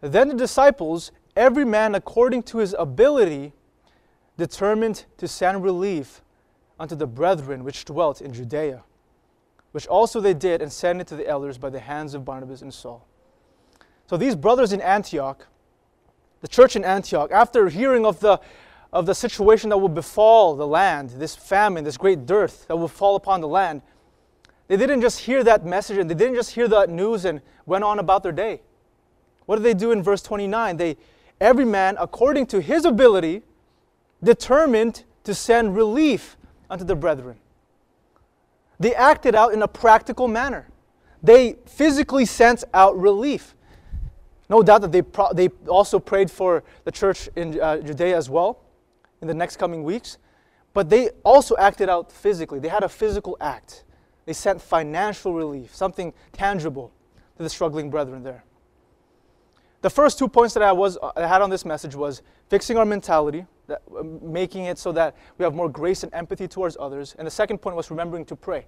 Then 0.00 0.28
the 0.28 0.34
disciples, 0.34 1.12
every 1.36 1.64
man 1.64 1.94
according 1.94 2.44
to 2.44 2.58
his 2.58 2.74
ability, 2.78 3.52
determined 4.36 5.04
to 5.18 5.28
send 5.28 5.62
relief 5.62 6.22
unto 6.78 6.94
the 6.94 7.06
brethren 7.06 7.64
which 7.64 7.84
dwelt 7.84 8.20
in 8.20 8.32
Judea, 8.32 8.82
which 9.72 9.86
also 9.86 10.20
they 10.20 10.34
did 10.34 10.60
and 10.60 10.72
sent 10.72 11.00
it 11.00 11.06
to 11.08 11.16
the 11.16 11.28
elders 11.28 11.58
by 11.58 11.70
the 11.70 11.80
hands 11.80 12.14
of 12.14 12.24
Barnabas 12.24 12.62
and 12.62 12.72
Saul. 12.72 13.06
So 14.06 14.16
these 14.16 14.34
brothers 14.34 14.72
in 14.72 14.80
Antioch, 14.80 15.46
the 16.40 16.48
church 16.48 16.74
in 16.76 16.84
Antioch, 16.84 17.30
after 17.30 17.68
hearing 17.68 18.04
of 18.04 18.20
the 18.20 18.40
of 18.92 19.06
the 19.06 19.14
situation 19.14 19.70
that 19.70 19.78
will 19.78 19.88
befall 19.88 20.54
the 20.54 20.66
land, 20.66 21.10
this 21.10 21.34
famine, 21.34 21.82
this 21.82 21.96
great 21.96 22.26
dearth 22.26 22.66
that 22.68 22.76
will 22.76 22.88
fall 22.88 23.16
upon 23.16 23.40
the 23.40 23.48
land, 23.48 23.80
they 24.68 24.76
didn't 24.76 25.00
just 25.00 25.20
hear 25.20 25.44
that 25.44 25.64
message 25.64 25.98
and 25.98 26.08
they 26.08 26.14
didn't 26.14 26.34
just 26.34 26.52
hear 26.52 26.68
that 26.68 26.88
news 26.88 27.24
and 27.24 27.40
went 27.66 27.84
on 27.84 27.98
about 27.98 28.22
their 28.22 28.32
day. 28.32 28.62
What 29.46 29.56
did 29.56 29.64
they 29.64 29.74
do 29.74 29.90
in 29.90 30.02
verse 30.02 30.22
29? 30.22 30.76
They, 30.76 30.96
every 31.40 31.64
man 31.64 31.96
according 31.98 32.46
to 32.46 32.60
his 32.60 32.84
ability, 32.84 33.42
determined 34.22 35.04
to 35.24 35.34
send 35.34 35.76
relief 35.76 36.36
unto 36.70 36.84
the 36.84 36.94
brethren. 36.94 37.38
They 38.78 38.94
acted 38.94 39.34
out 39.34 39.52
in 39.52 39.62
a 39.62 39.68
practical 39.68 40.28
manner. 40.28 40.68
They 41.22 41.56
physically 41.66 42.24
sent 42.24 42.64
out 42.74 42.98
relief. 42.98 43.54
No 44.48 44.62
doubt 44.62 44.82
that 44.82 44.92
they, 44.92 45.02
pro- 45.02 45.32
they 45.32 45.48
also 45.68 45.98
prayed 45.98 46.30
for 46.30 46.64
the 46.84 46.90
church 46.90 47.28
in 47.36 47.60
uh, 47.60 47.78
Judea 47.78 48.16
as 48.16 48.28
well 48.28 48.60
in 49.20 49.28
the 49.28 49.34
next 49.34 49.56
coming 49.56 49.84
weeks, 49.84 50.18
but 50.74 50.90
they 50.90 51.10
also 51.24 51.56
acted 51.56 51.88
out 51.88 52.10
physically. 52.10 52.58
They 52.58 52.68
had 52.68 52.82
a 52.82 52.88
physical 52.88 53.36
act. 53.40 53.84
They 54.24 54.32
sent 54.32 54.60
financial 54.60 55.34
relief, 55.34 55.74
something 55.74 56.12
tangible 56.32 56.92
to 57.36 57.42
the 57.42 57.50
struggling 57.50 57.90
brethren 57.90 58.22
there. 58.22 58.44
The 59.80 59.90
first 59.90 60.18
two 60.18 60.28
points 60.28 60.54
that 60.54 60.62
I, 60.62 60.70
was, 60.70 60.96
I 61.16 61.26
had 61.26 61.42
on 61.42 61.50
this 61.50 61.64
message 61.64 61.96
was 61.96 62.22
fixing 62.48 62.76
our 62.76 62.84
mentality, 62.84 63.46
that, 63.66 63.82
uh, 63.96 64.02
making 64.04 64.66
it 64.66 64.78
so 64.78 64.92
that 64.92 65.16
we 65.38 65.44
have 65.44 65.54
more 65.54 65.68
grace 65.68 66.04
and 66.04 66.14
empathy 66.14 66.46
towards 66.46 66.76
others. 66.78 67.16
And 67.18 67.26
the 67.26 67.32
second 67.32 67.58
point 67.58 67.74
was 67.74 67.90
remembering 67.90 68.24
to 68.26 68.36
pray. 68.36 68.66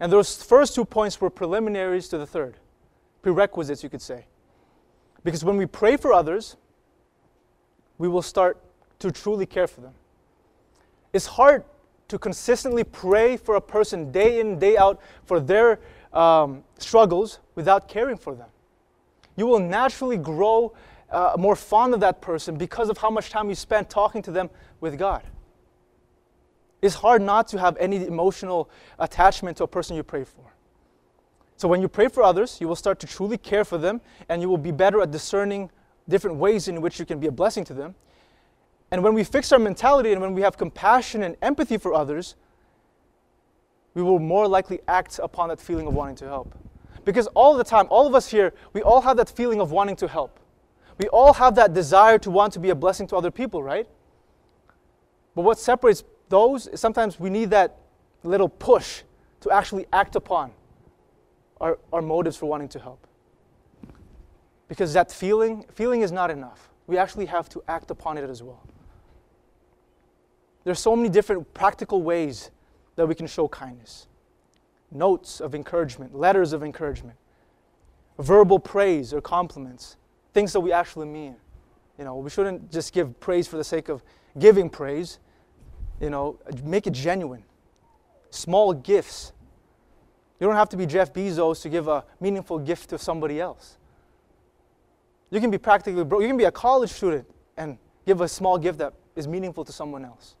And 0.00 0.10
those 0.10 0.42
first 0.42 0.74
two 0.74 0.84
points 0.84 1.20
were 1.20 1.30
preliminaries 1.30 2.08
to 2.08 2.18
the 2.18 2.26
third, 2.26 2.56
prerequisites, 3.22 3.84
you 3.84 3.88
could 3.88 4.02
say. 4.02 4.26
Because 5.22 5.44
when 5.44 5.56
we 5.56 5.66
pray 5.66 5.96
for 5.96 6.12
others, 6.12 6.56
we 7.98 8.08
will 8.08 8.22
start 8.22 8.60
to 8.98 9.12
truly 9.12 9.46
care 9.46 9.68
for 9.68 9.80
them. 9.80 9.94
It's 11.12 11.26
hard 11.26 11.62
to 12.12 12.18
consistently 12.18 12.84
pray 12.84 13.36
for 13.36 13.56
a 13.56 13.60
person 13.60 14.12
day 14.12 14.40
in, 14.40 14.58
day 14.58 14.76
out 14.76 15.00
for 15.24 15.40
their 15.40 15.80
um, 16.12 16.62
struggles 16.78 17.40
without 17.56 17.88
caring 17.88 18.16
for 18.16 18.34
them 18.34 18.48
you 19.36 19.46
will 19.46 19.58
naturally 19.58 20.16
grow 20.16 20.72
uh, 21.10 21.34
more 21.38 21.56
fond 21.56 21.94
of 21.94 22.00
that 22.00 22.20
person 22.20 22.56
because 22.56 22.88
of 22.88 22.98
how 22.98 23.10
much 23.10 23.30
time 23.30 23.48
you 23.48 23.54
spend 23.54 23.88
talking 23.88 24.22
to 24.22 24.30
them 24.30 24.50
with 24.80 24.98
God. 24.98 25.22
It's 26.80 26.96
hard 26.96 27.22
not 27.22 27.48
to 27.48 27.58
have 27.58 27.76
any 27.78 28.06
emotional 28.06 28.68
attachment 28.98 29.56
to 29.58 29.64
a 29.64 29.68
person 29.68 29.94
you 29.94 30.02
pray 30.02 30.24
for. 30.24 30.52
So 31.56 31.68
when 31.68 31.80
you 31.80 31.88
pray 31.88 32.08
for 32.08 32.22
others, 32.22 32.60
you 32.60 32.66
will 32.66 32.76
start 32.76 32.98
to 33.00 33.06
truly 33.06 33.38
care 33.38 33.64
for 33.64 33.78
them 33.78 34.00
and 34.28 34.42
you 34.42 34.48
will 34.48 34.58
be 34.58 34.72
better 34.72 35.00
at 35.00 35.10
discerning 35.10 35.70
different 36.08 36.38
ways 36.38 36.66
in 36.66 36.80
which 36.80 36.98
you 36.98 37.06
can 37.06 37.20
be 37.20 37.28
a 37.28 37.32
blessing 37.32 37.62
to 37.64 37.74
them. 37.74 37.94
And 38.92 39.02
when 39.02 39.14
we 39.14 39.24
fix 39.24 39.50
our 39.52 39.58
mentality 39.58 40.12
and 40.12 40.20
when 40.20 40.34
we 40.34 40.42
have 40.42 40.58
compassion 40.58 41.22
and 41.22 41.34
empathy 41.40 41.78
for 41.78 41.94
others, 41.94 42.36
we 43.94 44.02
will 44.02 44.18
more 44.18 44.46
likely 44.46 44.80
act 44.86 45.18
upon 45.18 45.48
that 45.48 45.58
feeling 45.58 45.86
of 45.86 45.94
wanting 45.94 46.16
to 46.16 46.26
help. 46.26 46.54
Because 47.06 47.26
all 47.28 47.56
the 47.56 47.64
time, 47.64 47.86
all 47.88 48.06
of 48.06 48.14
us 48.14 48.30
here, 48.30 48.52
we 48.74 48.82
all 48.82 49.00
have 49.00 49.16
that 49.16 49.30
feeling 49.30 49.60
of 49.60 49.72
wanting 49.72 49.96
to 49.96 50.06
help. 50.06 50.38
We 50.98 51.08
all 51.08 51.32
have 51.32 51.54
that 51.54 51.72
desire 51.72 52.18
to 52.18 52.30
want 52.30 52.52
to 52.52 52.60
be 52.60 52.68
a 52.68 52.74
blessing 52.74 53.06
to 53.08 53.16
other 53.16 53.30
people, 53.30 53.62
right? 53.62 53.88
But 55.34 55.42
what 55.42 55.58
separates 55.58 56.04
those 56.28 56.66
is 56.66 56.78
sometimes 56.78 57.18
we 57.18 57.30
need 57.30 57.48
that 57.50 57.78
little 58.22 58.48
push 58.48 59.04
to 59.40 59.50
actually 59.50 59.86
act 59.90 60.16
upon 60.16 60.52
our, 61.62 61.78
our 61.94 62.02
motives 62.02 62.36
for 62.36 62.44
wanting 62.44 62.68
to 62.68 62.78
help. 62.78 63.06
Because 64.68 64.92
that 64.92 65.10
feeling, 65.10 65.64
feeling 65.72 66.02
is 66.02 66.12
not 66.12 66.30
enough. 66.30 66.68
We 66.86 66.98
actually 66.98 67.26
have 67.26 67.48
to 67.50 67.62
act 67.68 67.90
upon 67.90 68.18
it 68.18 68.28
as 68.28 68.42
well. 68.42 68.60
There's 70.64 70.78
so 70.78 70.94
many 70.94 71.08
different 71.08 71.52
practical 71.54 72.02
ways 72.02 72.50
that 72.96 73.06
we 73.06 73.14
can 73.14 73.26
show 73.26 73.48
kindness 73.48 74.06
notes 74.94 75.40
of 75.40 75.54
encouragement, 75.54 76.14
letters 76.14 76.52
of 76.52 76.62
encouragement, 76.62 77.16
verbal 78.18 78.58
praise 78.58 79.12
or 79.12 79.20
compliments, 79.20 79.96
things 80.32 80.52
that 80.52 80.60
we 80.60 80.72
actually 80.72 81.06
mean. 81.06 81.36
You 81.98 82.04
know, 82.04 82.16
we 82.16 82.30
shouldn't 82.30 82.70
just 82.70 82.92
give 82.92 83.18
praise 83.20 83.46
for 83.46 83.56
the 83.56 83.64
sake 83.64 83.88
of 83.88 84.02
giving 84.38 84.68
praise. 84.68 85.18
You 86.00 86.10
know, 86.10 86.38
make 86.64 86.86
it 86.86 86.92
genuine. 86.92 87.44
Small 88.30 88.72
gifts. 88.72 89.32
You 90.40 90.46
don't 90.46 90.56
have 90.56 90.68
to 90.70 90.76
be 90.76 90.86
Jeff 90.86 91.12
Bezos 91.12 91.62
to 91.62 91.68
give 91.68 91.86
a 91.88 92.04
meaningful 92.20 92.58
gift 92.58 92.90
to 92.90 92.98
somebody 92.98 93.40
else. 93.40 93.78
You 95.30 95.40
can 95.40 95.50
be 95.50 95.58
practically 95.58 96.04
broke. 96.04 96.22
You 96.22 96.28
can 96.28 96.36
be 96.36 96.44
a 96.44 96.50
college 96.50 96.90
student 96.90 97.26
and 97.56 97.78
give 98.06 98.20
a 98.20 98.28
small 98.28 98.58
gift 98.58 98.78
that 98.78 98.94
is 99.14 99.28
meaningful 99.28 99.64
to 99.64 99.72
someone 99.72 100.04
else. 100.04 100.34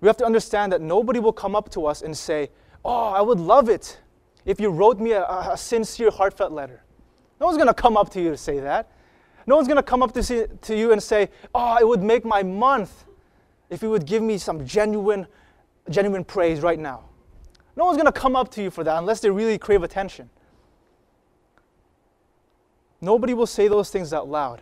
We 0.00 0.06
have 0.06 0.16
to 0.18 0.24
understand 0.24 0.72
that 0.72 0.80
nobody 0.80 1.18
will 1.18 1.32
come 1.32 1.56
up 1.56 1.70
to 1.70 1.86
us 1.86 2.02
and 2.02 2.16
say, 2.16 2.50
Oh, 2.84 3.08
I 3.08 3.20
would 3.20 3.40
love 3.40 3.68
it 3.68 3.98
if 4.44 4.60
you 4.60 4.70
wrote 4.70 4.98
me 5.00 5.12
a, 5.12 5.24
a 5.24 5.56
sincere, 5.56 6.10
heartfelt 6.10 6.52
letter. 6.52 6.82
No 7.40 7.46
one's 7.46 7.58
going 7.58 7.68
to 7.68 7.74
come 7.74 7.96
up 7.96 8.10
to 8.10 8.20
you 8.20 8.30
to 8.30 8.36
say 8.36 8.60
that. 8.60 8.90
No 9.46 9.56
one's 9.56 9.66
going 9.66 9.76
to 9.76 9.82
come 9.82 10.02
up 10.02 10.12
to, 10.12 10.22
see, 10.22 10.44
to 10.62 10.76
you 10.76 10.92
and 10.92 11.02
say, 11.02 11.28
Oh, 11.54 11.76
it 11.80 11.86
would 11.86 12.02
make 12.02 12.24
my 12.24 12.42
month 12.42 13.04
if 13.70 13.82
you 13.82 13.90
would 13.90 14.06
give 14.06 14.22
me 14.22 14.38
some 14.38 14.64
genuine, 14.64 15.26
genuine 15.90 16.24
praise 16.24 16.60
right 16.60 16.78
now. 16.78 17.04
No 17.76 17.84
one's 17.84 17.96
going 17.96 18.06
to 18.06 18.20
come 18.20 18.36
up 18.36 18.50
to 18.52 18.62
you 18.62 18.70
for 18.70 18.84
that 18.84 18.98
unless 18.98 19.20
they 19.20 19.30
really 19.30 19.58
crave 19.58 19.82
attention. 19.82 20.30
Nobody 23.00 23.34
will 23.34 23.46
say 23.46 23.68
those 23.68 23.90
things 23.90 24.12
out 24.12 24.28
loud, 24.28 24.60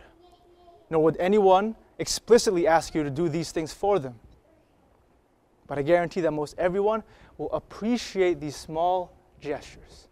nor 0.89 1.03
would 1.03 1.17
anyone 1.17 1.75
explicitly 1.97 2.67
ask 2.67 2.93
you 2.93 3.03
to 3.03 3.09
do 3.09 3.29
these 3.29 3.51
things 3.51 3.73
for 3.73 3.97
them. 3.97 4.19
But 5.67 5.77
I 5.77 5.81
guarantee 5.81 6.21
that 6.21 6.31
most 6.31 6.55
everyone 6.57 7.03
will 7.37 7.51
appreciate 7.51 8.39
these 8.39 8.55
small 8.55 9.13
gestures. 9.39 10.07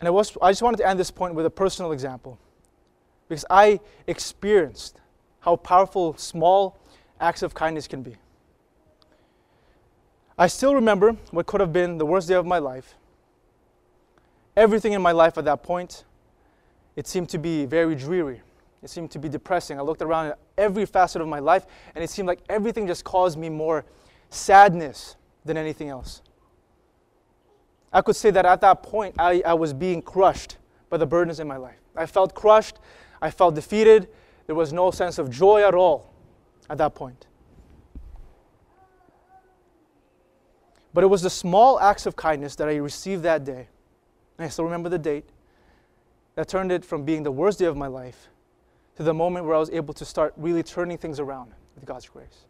And 0.00 0.08
I, 0.08 0.10
was, 0.10 0.36
I 0.42 0.50
just 0.50 0.62
wanted 0.62 0.78
to 0.78 0.88
end 0.88 0.98
this 0.98 1.12
point 1.12 1.34
with 1.34 1.46
a 1.46 1.50
personal 1.50 1.92
example 1.92 2.38
because 3.28 3.44
I 3.48 3.78
experienced 4.08 5.00
how 5.40 5.54
powerful 5.56 6.16
small 6.16 6.76
acts 7.20 7.42
of 7.42 7.54
kindness 7.54 7.86
can 7.86 8.02
be. 8.02 8.16
I 10.36 10.48
still 10.48 10.74
remember 10.74 11.12
what 11.30 11.46
could 11.46 11.60
have 11.60 11.72
been 11.72 11.98
the 11.98 12.06
worst 12.06 12.26
day 12.26 12.34
of 12.34 12.44
my 12.44 12.58
life. 12.58 12.96
Everything 14.56 14.92
in 14.92 15.00
my 15.00 15.12
life 15.12 15.38
at 15.38 15.44
that 15.44 15.62
point, 15.62 16.04
it 16.96 17.06
seemed 17.06 17.28
to 17.28 17.38
be 17.38 17.64
very 17.64 17.94
dreary. 17.94 18.42
It 18.82 18.90
seemed 18.90 19.12
to 19.12 19.18
be 19.18 19.28
depressing. 19.28 19.78
I 19.78 19.82
looked 19.82 20.02
around 20.02 20.28
at 20.28 20.38
every 20.58 20.86
facet 20.86 21.22
of 21.22 21.28
my 21.28 21.38
life, 21.38 21.66
and 21.94 22.02
it 22.02 22.10
seemed 22.10 22.26
like 22.26 22.40
everything 22.48 22.86
just 22.86 23.04
caused 23.04 23.38
me 23.38 23.48
more 23.48 23.84
sadness 24.28 25.16
than 25.44 25.56
anything 25.56 25.88
else. 25.88 26.22
I 27.92 28.02
could 28.02 28.16
say 28.16 28.30
that 28.30 28.44
at 28.44 28.60
that 28.62 28.82
point, 28.82 29.14
I, 29.18 29.42
I 29.46 29.54
was 29.54 29.72
being 29.72 30.02
crushed 30.02 30.56
by 30.90 30.96
the 30.96 31.06
burdens 31.06 31.38
in 31.38 31.46
my 31.46 31.58
life. 31.58 31.78
I 31.94 32.06
felt 32.06 32.34
crushed. 32.34 32.78
I 33.20 33.30
felt 33.30 33.54
defeated. 33.54 34.08
There 34.46 34.56
was 34.56 34.72
no 34.72 34.90
sense 34.90 35.18
of 35.18 35.30
joy 35.30 35.62
at 35.62 35.74
all 35.74 36.12
at 36.68 36.78
that 36.78 36.94
point. 36.94 37.26
But 40.94 41.04
it 41.04 41.06
was 41.06 41.22
the 41.22 41.30
small 41.30 41.78
acts 41.78 42.06
of 42.06 42.16
kindness 42.16 42.56
that 42.56 42.68
I 42.68 42.76
received 42.76 43.22
that 43.22 43.44
day, 43.44 43.68
and 44.38 44.46
I 44.46 44.48
still 44.48 44.64
remember 44.64 44.88
the 44.88 44.98
date, 44.98 45.28
that 46.34 46.48
turned 46.48 46.72
it 46.72 46.84
from 46.84 47.04
being 47.04 47.22
the 47.22 47.30
worst 47.30 47.58
day 47.58 47.66
of 47.66 47.76
my 47.76 47.86
life 47.86 48.28
to 48.96 49.02
the 49.02 49.14
moment 49.14 49.46
where 49.46 49.54
I 49.54 49.58
was 49.58 49.70
able 49.70 49.94
to 49.94 50.04
start 50.04 50.34
really 50.36 50.62
turning 50.62 50.98
things 50.98 51.18
around 51.18 51.52
with 51.74 51.84
God's 51.86 52.08
grace. 52.08 52.46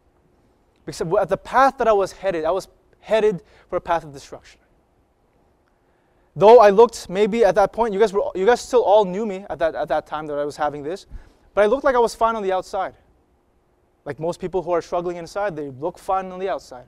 Because 0.85 1.01
at 1.19 1.29
the 1.29 1.37
path 1.37 1.77
that 1.77 1.87
I 1.87 1.93
was 1.93 2.11
headed, 2.11 2.43
I 2.45 2.51
was 2.51 2.67
headed 2.99 3.43
for 3.69 3.77
a 3.77 3.81
path 3.81 4.03
of 4.03 4.13
destruction. 4.13 4.59
Though 6.35 6.59
I 6.59 6.71
looked 6.71 7.09
maybe 7.09 7.45
at 7.45 7.55
that 7.55 7.71
point, 7.73 7.93
you 7.93 7.99
guys 7.99 8.11
were 8.11 8.23
you 8.33 8.45
guys 8.45 8.59
still 8.59 8.83
all 8.83 9.05
knew 9.05 9.25
me 9.25 9.45
at 9.49 9.59
that 9.59 9.75
at 9.75 9.87
that 9.89 10.07
time 10.07 10.25
that 10.27 10.39
I 10.39 10.45
was 10.45 10.57
having 10.57 10.81
this, 10.81 11.05
but 11.53 11.63
I 11.63 11.67
looked 11.67 11.83
like 11.83 11.95
I 11.95 11.99
was 11.99 12.15
fine 12.15 12.35
on 12.35 12.41
the 12.41 12.51
outside. 12.51 12.95
Like 14.03 14.19
most 14.19 14.39
people 14.39 14.63
who 14.63 14.71
are 14.71 14.81
struggling 14.81 15.17
inside, 15.17 15.55
they 15.55 15.69
look 15.69 15.99
fine 15.99 16.31
on 16.31 16.39
the 16.39 16.49
outside. 16.49 16.85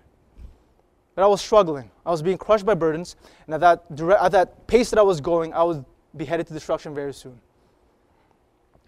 But 1.14 1.24
I 1.24 1.28
was 1.28 1.42
struggling. 1.42 1.92
I 2.06 2.12
was 2.12 2.22
being 2.22 2.38
crushed 2.38 2.66
by 2.66 2.74
burdens, 2.74 3.16
and 3.46 3.54
at 3.54 3.62
that 3.62 4.02
at 4.20 4.32
that 4.32 4.68
pace 4.68 4.90
that 4.90 5.00
I 5.00 5.04
was 5.04 5.22
going, 5.22 5.54
I 5.54 5.64
would 5.64 5.86
be 6.18 6.26
headed 6.26 6.48
to 6.48 6.54
destruction 6.54 6.96
very 6.96 7.14
soon. 7.14 7.40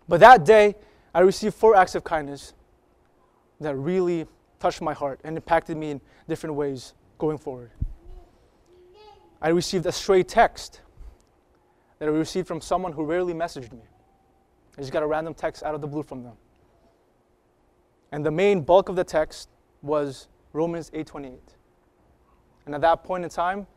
But 0.08 0.20
that 0.22 0.46
day, 0.46 0.76
I 1.14 1.22
received 1.22 1.56
four 1.56 1.76
acts 1.76 1.96
of 1.96 2.04
kindness 2.04 2.54
that 3.60 3.76
really 3.76 4.28
touched 4.60 4.82
my 4.82 4.94
heart 4.94 5.20
and 5.24 5.36
impacted 5.36 5.78
me 5.78 5.92
in 5.92 6.02
different 6.28 6.56
ways 6.56 6.94
going 7.18 7.38
forward. 7.38 7.72
I 9.42 9.50
received 9.50 9.86
a 9.86 9.92
stray 9.92 10.24
text 10.24 10.82
that 12.00 12.08
I 12.08 12.12
received 12.12 12.48
from 12.48 12.62
someone 12.62 12.94
who 12.94 13.04
rarely 13.04 13.34
messaged 13.34 13.72
me. 13.72 13.82
I 14.78 14.82
just 14.82 14.94
got 14.94 15.04
a 15.04 15.08
random 15.08 15.34
text 15.34 15.64
out 15.64 15.76
of 15.76 15.82
the 15.82 15.88
blue 15.88 16.04
from 16.04 16.24
them. 16.24 16.34
And 18.12 18.26
the 18.26 18.32
main 18.32 18.62
bulk 18.62 18.90
of 18.90 18.96
the 18.96 19.04
text 19.04 19.50
was 19.82 20.28
Romans 20.54 20.90
8:28. 20.94 21.56
And 22.66 22.76
at 22.76 22.82
that 22.82 23.04
point 23.04 23.24
in 23.24 23.30
time, 23.30 23.68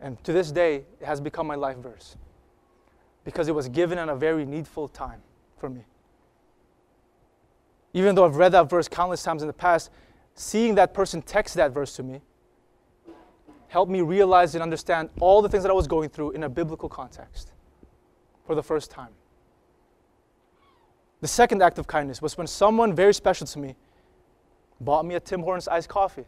and 0.00 0.22
to 0.24 0.32
this 0.32 0.52
day, 0.52 0.84
it 1.00 1.06
has 1.06 1.20
become 1.20 1.46
my 1.46 1.54
life 1.54 1.76
verse. 1.78 2.16
Because 3.24 3.48
it 3.48 3.54
was 3.54 3.68
given 3.68 3.98
at 3.98 4.08
a 4.08 4.14
very 4.14 4.44
needful 4.44 4.88
time 4.88 5.22
for 5.58 5.68
me. 5.68 5.84
Even 7.92 8.14
though 8.14 8.24
I've 8.24 8.36
read 8.36 8.52
that 8.52 8.68
verse 8.68 8.88
countless 8.88 9.22
times 9.22 9.42
in 9.42 9.48
the 9.48 9.54
past, 9.54 9.90
seeing 10.34 10.74
that 10.76 10.94
person 10.94 11.22
text 11.22 11.54
that 11.56 11.72
verse 11.72 11.96
to 11.96 12.02
me 12.02 12.20
helped 13.68 13.90
me 13.90 14.00
realize 14.00 14.54
and 14.54 14.62
understand 14.62 15.10
all 15.20 15.42
the 15.42 15.48
things 15.48 15.62
that 15.62 15.70
I 15.70 15.74
was 15.74 15.86
going 15.86 16.08
through 16.08 16.32
in 16.32 16.44
a 16.44 16.48
biblical 16.48 16.88
context 16.88 17.52
for 18.46 18.54
the 18.54 18.62
first 18.62 18.90
time. 18.90 19.10
The 21.20 21.28
second 21.28 21.62
act 21.62 21.78
of 21.78 21.86
kindness 21.86 22.22
was 22.22 22.38
when 22.38 22.46
someone 22.46 22.94
very 22.94 23.12
special 23.12 23.46
to 23.46 23.58
me 23.58 23.76
bought 24.80 25.04
me 25.04 25.16
a 25.16 25.20
Tim 25.20 25.42
Hortons 25.42 25.68
iced 25.68 25.88
coffee. 25.88 26.24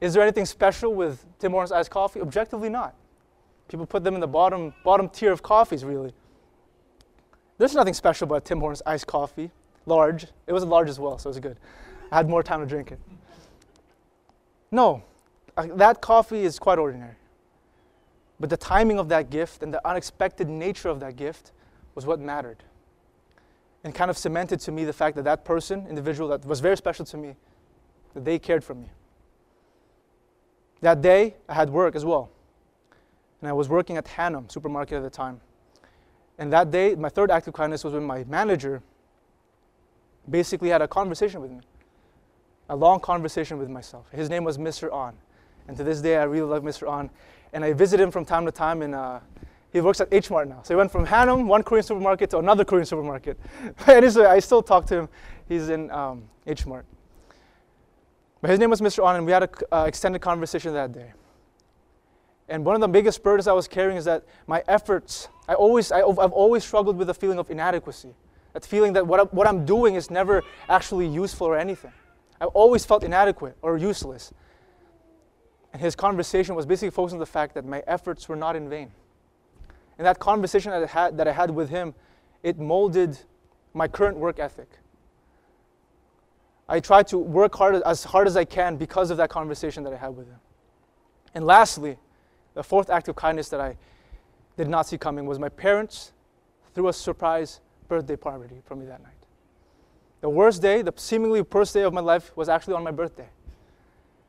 Is 0.00 0.14
there 0.14 0.22
anything 0.22 0.44
special 0.44 0.94
with 0.94 1.24
Tim 1.38 1.52
Hortons 1.52 1.72
iced 1.72 1.90
coffee? 1.90 2.20
Objectively, 2.20 2.68
not. 2.68 2.94
People 3.68 3.86
put 3.86 4.02
them 4.02 4.14
in 4.14 4.20
the 4.20 4.26
bottom, 4.26 4.74
bottom 4.84 5.08
tier 5.08 5.30
of 5.30 5.42
coffees, 5.42 5.84
really. 5.84 6.12
There's 7.60 7.74
nothing 7.74 7.92
special 7.92 8.24
about 8.24 8.46
Tim 8.46 8.58
Hortons 8.58 8.80
iced 8.86 9.06
coffee. 9.06 9.50
Large. 9.84 10.28
It 10.46 10.54
was 10.54 10.64
large 10.64 10.88
as 10.88 10.98
well, 10.98 11.18
so 11.18 11.28
it 11.28 11.32
was 11.32 11.40
good. 11.40 11.58
I 12.10 12.16
had 12.16 12.26
more 12.26 12.42
time 12.42 12.60
to 12.60 12.66
drink 12.66 12.90
it. 12.90 12.98
No, 14.70 15.02
that 15.74 16.00
coffee 16.00 16.44
is 16.44 16.58
quite 16.58 16.78
ordinary. 16.78 17.16
But 18.40 18.48
the 18.48 18.56
timing 18.56 18.98
of 18.98 19.10
that 19.10 19.28
gift 19.28 19.62
and 19.62 19.74
the 19.74 19.86
unexpected 19.86 20.48
nature 20.48 20.88
of 20.88 21.00
that 21.00 21.16
gift 21.16 21.52
was 21.94 22.06
what 22.06 22.18
mattered. 22.18 22.62
And 23.84 23.94
kind 23.94 24.10
of 24.10 24.16
cemented 24.16 24.60
to 24.60 24.72
me 24.72 24.86
the 24.86 24.94
fact 24.94 25.14
that 25.16 25.24
that 25.24 25.44
person, 25.44 25.86
individual 25.86 26.30
that 26.30 26.46
was 26.46 26.60
very 26.60 26.78
special 26.78 27.04
to 27.04 27.18
me, 27.18 27.36
that 28.14 28.24
they 28.24 28.38
cared 28.38 28.64
for 28.64 28.74
me. 28.74 28.90
That 30.80 31.02
day, 31.02 31.36
I 31.46 31.52
had 31.52 31.68
work 31.68 31.94
as 31.94 32.06
well. 32.06 32.30
And 33.42 33.50
I 33.50 33.52
was 33.52 33.68
working 33.68 33.98
at 33.98 34.06
Hannam 34.06 34.50
supermarket 34.50 34.96
at 34.96 35.02
the 35.02 35.10
time. 35.10 35.42
And 36.40 36.50
that 36.54 36.70
day, 36.70 36.94
my 36.94 37.10
third 37.10 37.30
act 37.30 37.46
of 37.48 37.54
kindness 37.54 37.84
was 37.84 37.92
when 37.92 38.02
my 38.02 38.24
manager 38.24 38.82
basically 40.28 40.70
had 40.70 40.80
a 40.80 40.88
conversation 40.88 41.42
with 41.42 41.50
me, 41.50 41.60
a 42.70 42.74
long 42.74 42.98
conversation 42.98 43.58
with 43.58 43.68
myself. 43.68 44.06
His 44.10 44.30
name 44.30 44.42
was 44.42 44.56
Mr. 44.56 44.90
On. 44.90 45.14
And 45.68 45.76
to 45.76 45.84
this 45.84 46.00
day, 46.00 46.16
I 46.16 46.22
really 46.24 46.48
love 46.48 46.62
Mr. 46.62 46.88
On. 46.88 47.10
And 47.52 47.62
I 47.62 47.74
visit 47.74 48.00
him 48.00 48.10
from 48.10 48.24
time 48.24 48.46
to 48.46 48.52
time, 48.52 48.80
and 48.80 48.94
uh, 48.94 49.20
he 49.70 49.82
works 49.82 50.00
at 50.00 50.08
H 50.10 50.30
Mart 50.30 50.48
now. 50.48 50.62
So 50.62 50.72
he 50.72 50.78
went 50.78 50.90
from 50.90 51.06
Hannam, 51.06 51.44
one 51.44 51.62
Korean 51.62 51.82
supermarket, 51.82 52.30
to 52.30 52.38
another 52.38 52.64
Korean 52.64 52.86
supermarket. 52.86 53.38
and 53.86 54.04
I 54.04 54.38
still 54.38 54.62
talk 54.62 54.86
to 54.86 55.00
him. 55.00 55.08
He's 55.46 55.68
in 55.68 55.90
um, 55.90 56.24
H 56.46 56.64
Mart. 56.64 56.86
But 58.40 58.48
his 58.48 58.58
name 58.58 58.70
was 58.70 58.80
Mr. 58.80 59.04
On, 59.04 59.14
and 59.14 59.26
we 59.26 59.32
had 59.32 59.42
an 59.42 59.50
uh, 59.70 59.84
extended 59.86 60.22
conversation 60.22 60.72
that 60.72 60.92
day. 60.92 61.12
And 62.50 62.64
one 62.64 62.74
of 62.74 62.80
the 62.80 62.88
biggest 62.88 63.22
burdens 63.22 63.46
I 63.46 63.52
was 63.52 63.68
carrying 63.68 63.96
is 63.96 64.04
that 64.06 64.24
my 64.48 64.64
efforts, 64.66 65.28
I 65.48 65.54
always, 65.54 65.92
I, 65.92 65.98
have 65.98 66.32
always 66.32 66.64
struggled 66.64 66.96
with 66.96 67.06
the 67.06 67.14
feeling 67.14 67.38
of 67.38 67.48
inadequacy. 67.48 68.12
That 68.54 68.66
feeling 68.66 68.92
that 68.94 69.06
what, 69.06 69.20
I, 69.20 69.22
what 69.22 69.46
I'm 69.46 69.64
doing 69.64 69.94
is 69.94 70.10
never 70.10 70.42
actually 70.68 71.06
useful 71.06 71.46
or 71.46 71.56
anything. 71.56 71.92
I've 72.40 72.48
always 72.48 72.84
felt 72.84 73.04
inadequate 73.04 73.56
or 73.62 73.78
useless. 73.78 74.34
And 75.72 75.80
his 75.80 75.94
conversation 75.94 76.56
was 76.56 76.66
basically 76.66 76.90
focused 76.90 77.12
on 77.12 77.20
the 77.20 77.26
fact 77.26 77.54
that 77.54 77.64
my 77.64 77.84
efforts 77.86 78.28
were 78.28 78.34
not 78.34 78.56
in 78.56 78.68
vain. 78.68 78.90
And 79.96 80.04
that 80.04 80.18
conversation 80.18 80.72
that 80.72 80.82
I 80.82 80.86
had, 80.86 81.18
that 81.18 81.28
I 81.28 81.32
had 81.32 81.52
with 81.52 81.70
him, 81.70 81.94
it 82.42 82.58
molded 82.58 83.16
my 83.74 83.86
current 83.86 84.16
work 84.16 84.40
ethic. 84.40 84.68
I 86.68 86.80
try 86.80 87.04
to 87.04 87.18
work 87.18 87.54
hard 87.54 87.80
as 87.84 88.02
hard 88.02 88.26
as 88.26 88.36
I 88.36 88.44
can 88.44 88.76
because 88.76 89.12
of 89.12 89.18
that 89.18 89.30
conversation 89.30 89.84
that 89.84 89.92
I 89.92 89.96
had 89.96 90.16
with 90.16 90.26
him. 90.26 90.38
And 91.32 91.44
lastly, 91.44 91.96
the 92.54 92.62
fourth 92.62 92.90
act 92.90 93.08
of 93.08 93.16
kindness 93.16 93.48
that 93.50 93.60
I 93.60 93.76
did 94.56 94.68
not 94.68 94.86
see 94.86 94.98
coming 94.98 95.26
was 95.26 95.38
my 95.38 95.48
parents 95.48 96.12
threw 96.74 96.88
a 96.88 96.92
surprise 96.92 97.60
birthday 97.88 98.16
party 98.16 98.62
for 98.64 98.76
me 98.76 98.86
that 98.86 99.02
night. 99.02 99.12
The 100.20 100.28
worst 100.28 100.60
day, 100.60 100.82
the 100.82 100.92
seemingly 100.96 101.42
worst 101.42 101.74
day 101.74 101.82
of 101.82 101.92
my 101.92 102.00
life, 102.00 102.36
was 102.36 102.48
actually 102.48 102.74
on 102.74 102.84
my 102.84 102.90
birthday. 102.90 103.28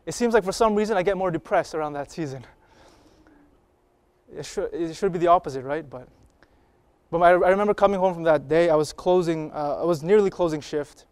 It 0.05 0.13
seems 0.13 0.33
like 0.33 0.43
for 0.43 0.51
some 0.51 0.73
reason 0.75 0.97
I 0.97 1.03
get 1.03 1.17
more 1.17 1.31
depressed 1.31 1.75
around 1.75 1.93
that 1.93 2.11
season. 2.11 2.45
It 4.35 4.45
should, 4.45 4.73
it 4.73 4.95
should 4.95 5.11
be 5.11 5.19
the 5.19 5.27
opposite, 5.27 5.63
right? 5.63 5.87
But, 5.87 6.07
but 7.11 7.19
I, 7.19 7.31
I 7.31 7.49
remember 7.49 7.73
coming 7.73 7.99
home 7.99 8.13
from 8.13 8.23
that 8.23 8.47
day. 8.47 8.69
I 8.69 8.75
was 8.75 8.93
closing, 8.93 9.51
uh, 9.51 9.81
I 9.81 9.85
was 9.85 10.01
nearly 10.01 10.29
closing 10.29 10.61
shift, 10.61 11.05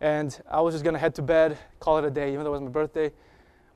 and 0.00 0.38
I 0.50 0.60
was 0.60 0.74
just 0.74 0.84
gonna 0.84 0.98
head 0.98 1.14
to 1.14 1.22
bed, 1.22 1.58
call 1.78 1.98
it 1.98 2.04
a 2.04 2.10
day, 2.10 2.32
even 2.32 2.44
though 2.44 2.50
it 2.50 2.60
was 2.60 2.62
my 2.62 2.68
birthday. 2.68 3.10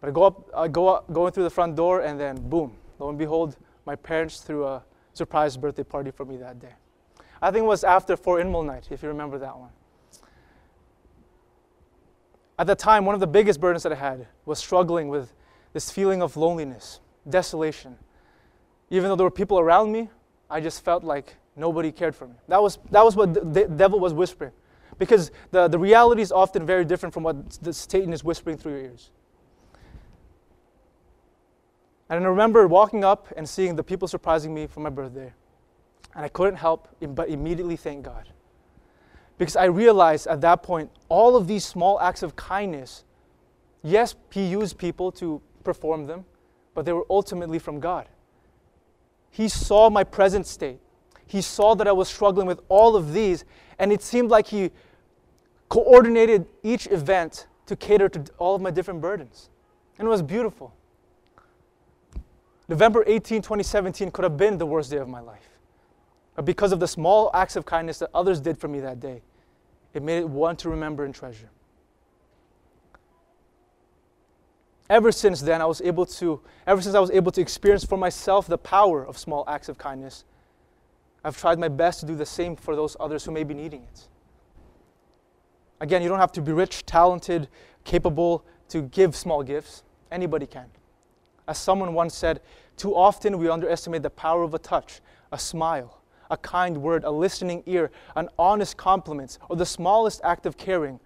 But 0.05 0.11
I 0.11 0.13
go 0.13 0.25
up, 0.25 0.51
I 0.55 0.69
go 0.69 0.89
up, 0.89 1.11
going 1.15 1.33
through 1.33 1.45
the 1.45 1.51
front 1.51 1.77
door, 1.77 2.03
and 2.03 2.21
then 2.21 2.37
boom, 2.37 2.77
lo 2.99 3.09
and 3.09 3.17
behold, 3.17 3.57
my 3.87 3.97
parents 3.97 4.41
threw 4.41 4.67
a 4.67 4.85
surprise 5.15 5.57
birthday 5.57 5.83
party 5.83 6.11
for 6.11 6.27
me 6.27 6.37
that 6.37 6.61
day. 6.61 6.75
I 7.41 7.51
think 7.51 7.63
it 7.63 7.67
was 7.69 7.85
after 7.85 8.15
Fort 8.15 8.45
Inmal 8.45 8.67
night, 8.67 8.89
if 8.91 9.03
you 9.03 9.09
remember 9.09 9.39
that 9.39 9.59
one. 9.59 9.71
At 12.59 12.67
the 12.67 12.75
time, 12.75 13.07
one 13.07 13.15
of 13.15 13.21
the 13.23 13.27
biggest 13.27 13.63
burdens 13.63 13.83
that 13.85 13.93
I 13.93 13.95
had 13.95 14.27
was 14.45 14.59
struggling 14.59 15.09
with 15.09 15.33
this 15.73 15.91
feeling 15.91 16.21
of 16.21 16.37
loneliness, 16.37 17.01
desolation. 17.31 17.97
Even 18.91 19.09
though 19.09 19.17
there 19.17 19.25
were 19.25 19.31
people 19.31 19.59
around 19.59 19.91
me, 19.91 20.11
I 20.51 20.61
just 20.61 20.85
felt 20.85 21.03
like 21.03 21.35
nobody 21.57 21.91
cared 21.91 22.15
for 22.15 22.27
me. 22.27 22.35
That 22.49 22.61
was, 22.61 22.79
that 22.91 23.03
was 23.03 23.17
what 23.17 23.55
the 23.55 23.69
devil 23.69 24.01
was 24.01 24.13
whispering. 24.13 24.53
Because 24.99 25.31
the, 25.51 25.67
the 25.67 25.79
reality 25.79 26.21
is 26.21 26.31
often 26.31 26.67
very 26.67 26.85
different 26.85 27.15
from 27.15 27.23
what 27.23 27.53
the 27.63 27.73
Satan 27.73 28.13
is 28.13 28.23
whispering 28.23 28.59
through 28.59 28.73
your 28.73 28.83
ears. 28.83 29.11
And 32.09 32.25
I 32.25 32.29
remember 32.29 32.67
walking 32.69 33.05
up 33.05 33.33
and 33.37 33.49
seeing 33.49 33.77
the 33.77 33.83
people 33.83 34.07
surprising 34.07 34.53
me 34.55 34.67
for 34.67 34.81
my 34.81 34.91
birthday. 34.91 35.33
And 36.15 36.25
I 36.25 36.29
couldn't 36.29 36.57
help 36.57 36.89
but 37.01 37.29
immediately 37.29 37.77
thank 37.77 38.05
God. 38.05 38.29
Because 39.39 39.57
I 39.57 39.65
realized 39.65 40.27
at 40.27 40.41
that 40.43 40.63
point, 40.63 40.91
all 41.09 41.35
of 41.35 41.49
these 41.49 41.65
small 41.65 42.01
acts 42.01 42.23
of 42.23 42.37
kindness, 42.37 43.05
yes, 43.83 44.15
He 44.31 44.45
used 44.47 44.79
people 44.79 45.11
to 45.13 45.41
perform 45.65 46.07
them, 46.07 46.25
but 46.75 46.85
they 46.85 46.93
were 46.93 47.07
ultimately 47.11 47.59
from 47.59 47.81
God. 47.81 48.09
He 49.31 49.49
saw 49.49 49.91
my 49.91 50.05
present 50.05 50.47
state. 50.47 50.79
He 51.27 51.41
saw 51.41 51.75
that 51.75 51.89
I 51.89 51.93
was 51.93 52.09
struggling 52.09 52.47
with 52.47 52.61
all 52.69 52.95
of 52.95 53.13
these, 53.13 53.45
and 53.79 53.93
it 53.93 54.03
seemed 54.03 54.31
like 54.31 54.47
He 54.47 54.71
coordinated 55.69 56.47
each 56.63 56.87
event 56.87 57.49
to 57.67 57.75
cater 57.75 58.09
to 58.11 58.25
all 58.39 58.55
of 58.55 58.61
my 58.61 58.71
different 58.71 59.01
burdens. 59.01 59.51
And 59.99 60.07
it 60.07 60.11
was 60.11 60.23
beautiful. 60.23 60.75
November 62.69 63.05
18, 63.07 63.43
2017 63.43 64.11
could 64.11 64.23
have 64.23 64.37
been 64.37 64.57
the 64.59 64.67
worst 64.67 64.91
day 64.91 64.97
of 64.97 65.09
my 65.09 65.21
life. 65.21 65.49
But 66.35 66.45
because 66.45 66.73
of 66.73 66.81
the 66.81 66.89
small 66.89 67.31
acts 67.35 67.57
of 67.57 67.65
kindness 67.65 67.99
that 67.99 68.11
others 68.15 68.41
did 68.41 68.59
for 68.59 68.69
me 68.69 68.81
that 68.81 69.01
day, 69.01 69.23
it 69.93 70.03
made 70.03 70.19
it 70.19 70.29
one 70.29 70.57
to 70.57 70.69
remember 70.69 71.05
and 71.05 71.15
treasure. 71.15 71.51
Ever 74.91 75.13
since 75.13 75.41
then, 75.41 75.63
I 75.63 75.67
was 75.67 75.81
able 75.81 76.05
to, 76.07 76.41
ever 76.67 76.83
since 76.83 76.95
I 76.95 77.01
was 77.01 77.11
able 77.11 77.33
to 77.33 77.41
experience 77.41 77.85
for 77.85 77.97
myself 77.97 78.47
the 78.47 78.59
power 78.59 79.07
of 79.07 79.17
small 79.17 79.45
acts 79.49 79.69
of 79.69 79.79
kindness, 79.79 80.25
I've 81.25 81.39
tried 81.39 81.59
my 81.59 81.69
best 81.69 82.01
to 82.01 82.07
do 82.07 82.15
the 82.15 82.27
same 82.27 82.55
for 82.55 82.77
those 82.77 82.97
others 83.01 83.25
who 83.25 83.31
may 83.31 83.45
be 83.45 83.55
needing 83.55 83.83
it. 83.83 84.09
Again, 85.81 86.03
you 86.03 86.09
don't 86.09 86.19
have 86.19 86.33
to 86.33 86.43
be 86.43 86.53
rich, 86.53 86.85
talented, 86.85 87.49
capable 87.85 88.45
to 88.69 88.83
give 88.83 89.17
small 89.17 89.43
gifts. 89.43 89.83
Anybody 90.11 90.47
can. 90.47 90.67
As 91.47 91.59
someone 91.59 91.95
once 91.95 92.15
said, 92.15 92.41
too 92.77 92.95
often 92.95 93.39
we 93.39 93.49
underestimate 93.49 94.03
the 94.03 94.11
power 94.11 94.43
of 94.43 94.55
a 94.55 94.59
touch, 94.59 95.01
a 95.31 95.39
smile, 95.39 96.01
a 96.31 96.37
kind 96.37 96.79
word, 96.79 97.05
a 97.05 97.11
listening 97.11 97.63
ear, 97.67 97.91
an 98.17 98.29
honest 98.39 98.77
compliment, 98.77 99.39
or 99.49 99.57
the 99.57 99.67
smallest 99.67 100.21
act 100.25 100.47
of 100.47 100.57
caring, 100.57 101.01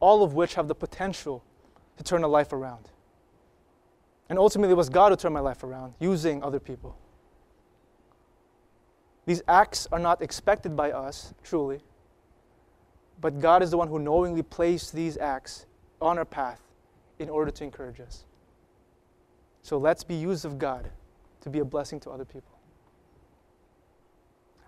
all 0.00 0.22
of 0.22 0.34
which 0.34 0.54
have 0.54 0.68
the 0.68 0.74
potential 0.74 1.44
to 1.96 2.04
turn 2.04 2.24
a 2.24 2.28
life 2.28 2.52
around. 2.52 2.90
And 4.28 4.38
ultimately, 4.38 4.72
it 4.72 4.76
was 4.76 4.88
God 4.88 5.12
who 5.12 5.16
turned 5.16 5.34
my 5.34 5.40
life 5.40 5.62
around, 5.62 5.94
using 6.00 6.42
other 6.42 6.58
people. 6.58 6.96
These 9.26 9.42
acts 9.48 9.86
are 9.92 9.98
not 9.98 10.20
expected 10.22 10.76
by 10.76 10.92
us, 10.92 11.32
truly, 11.42 11.80
but 13.20 13.40
God 13.40 13.62
is 13.62 13.70
the 13.70 13.78
one 13.78 13.88
who 13.88 13.98
knowingly 13.98 14.42
placed 14.42 14.92
these 14.92 15.16
acts 15.16 15.66
on 16.00 16.18
our 16.18 16.24
path 16.24 16.60
in 17.18 17.30
order 17.30 17.50
to 17.50 17.64
encourage 17.64 18.00
us. 18.00 18.24
So 19.64 19.78
let's 19.78 20.04
be 20.04 20.14
used 20.14 20.44
of 20.44 20.58
God 20.58 20.90
to 21.40 21.48
be 21.48 21.60
a 21.60 21.64
blessing 21.64 21.98
to 22.00 22.10
other 22.10 22.26
people. 22.26 22.58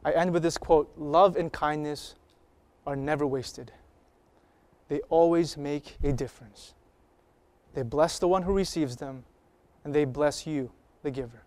I 0.02 0.12
end 0.12 0.32
with 0.32 0.42
this 0.42 0.56
quote 0.56 0.90
Love 0.96 1.36
and 1.36 1.52
kindness 1.52 2.14
are 2.86 2.96
never 2.96 3.26
wasted, 3.26 3.72
they 4.88 5.00
always 5.10 5.58
make 5.58 5.98
a 6.02 6.12
difference. 6.12 6.72
They 7.74 7.82
bless 7.82 8.18
the 8.18 8.26
one 8.26 8.42
who 8.42 8.54
receives 8.54 8.96
them, 8.96 9.24
and 9.84 9.94
they 9.94 10.06
bless 10.06 10.46
you, 10.46 10.72
the 11.02 11.10
giver. 11.10 11.42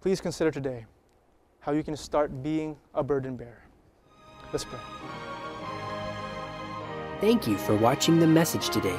Please 0.00 0.20
consider 0.20 0.50
today 0.50 0.86
how 1.60 1.70
you 1.70 1.84
can 1.84 1.96
start 1.96 2.42
being 2.42 2.76
a 2.92 3.04
burden 3.04 3.36
bearer. 3.36 3.62
Let's 4.52 4.64
pray. 4.64 4.80
Thank 7.20 7.46
you 7.46 7.56
for 7.56 7.76
watching 7.76 8.18
the 8.18 8.26
message 8.26 8.68
today. 8.70 8.98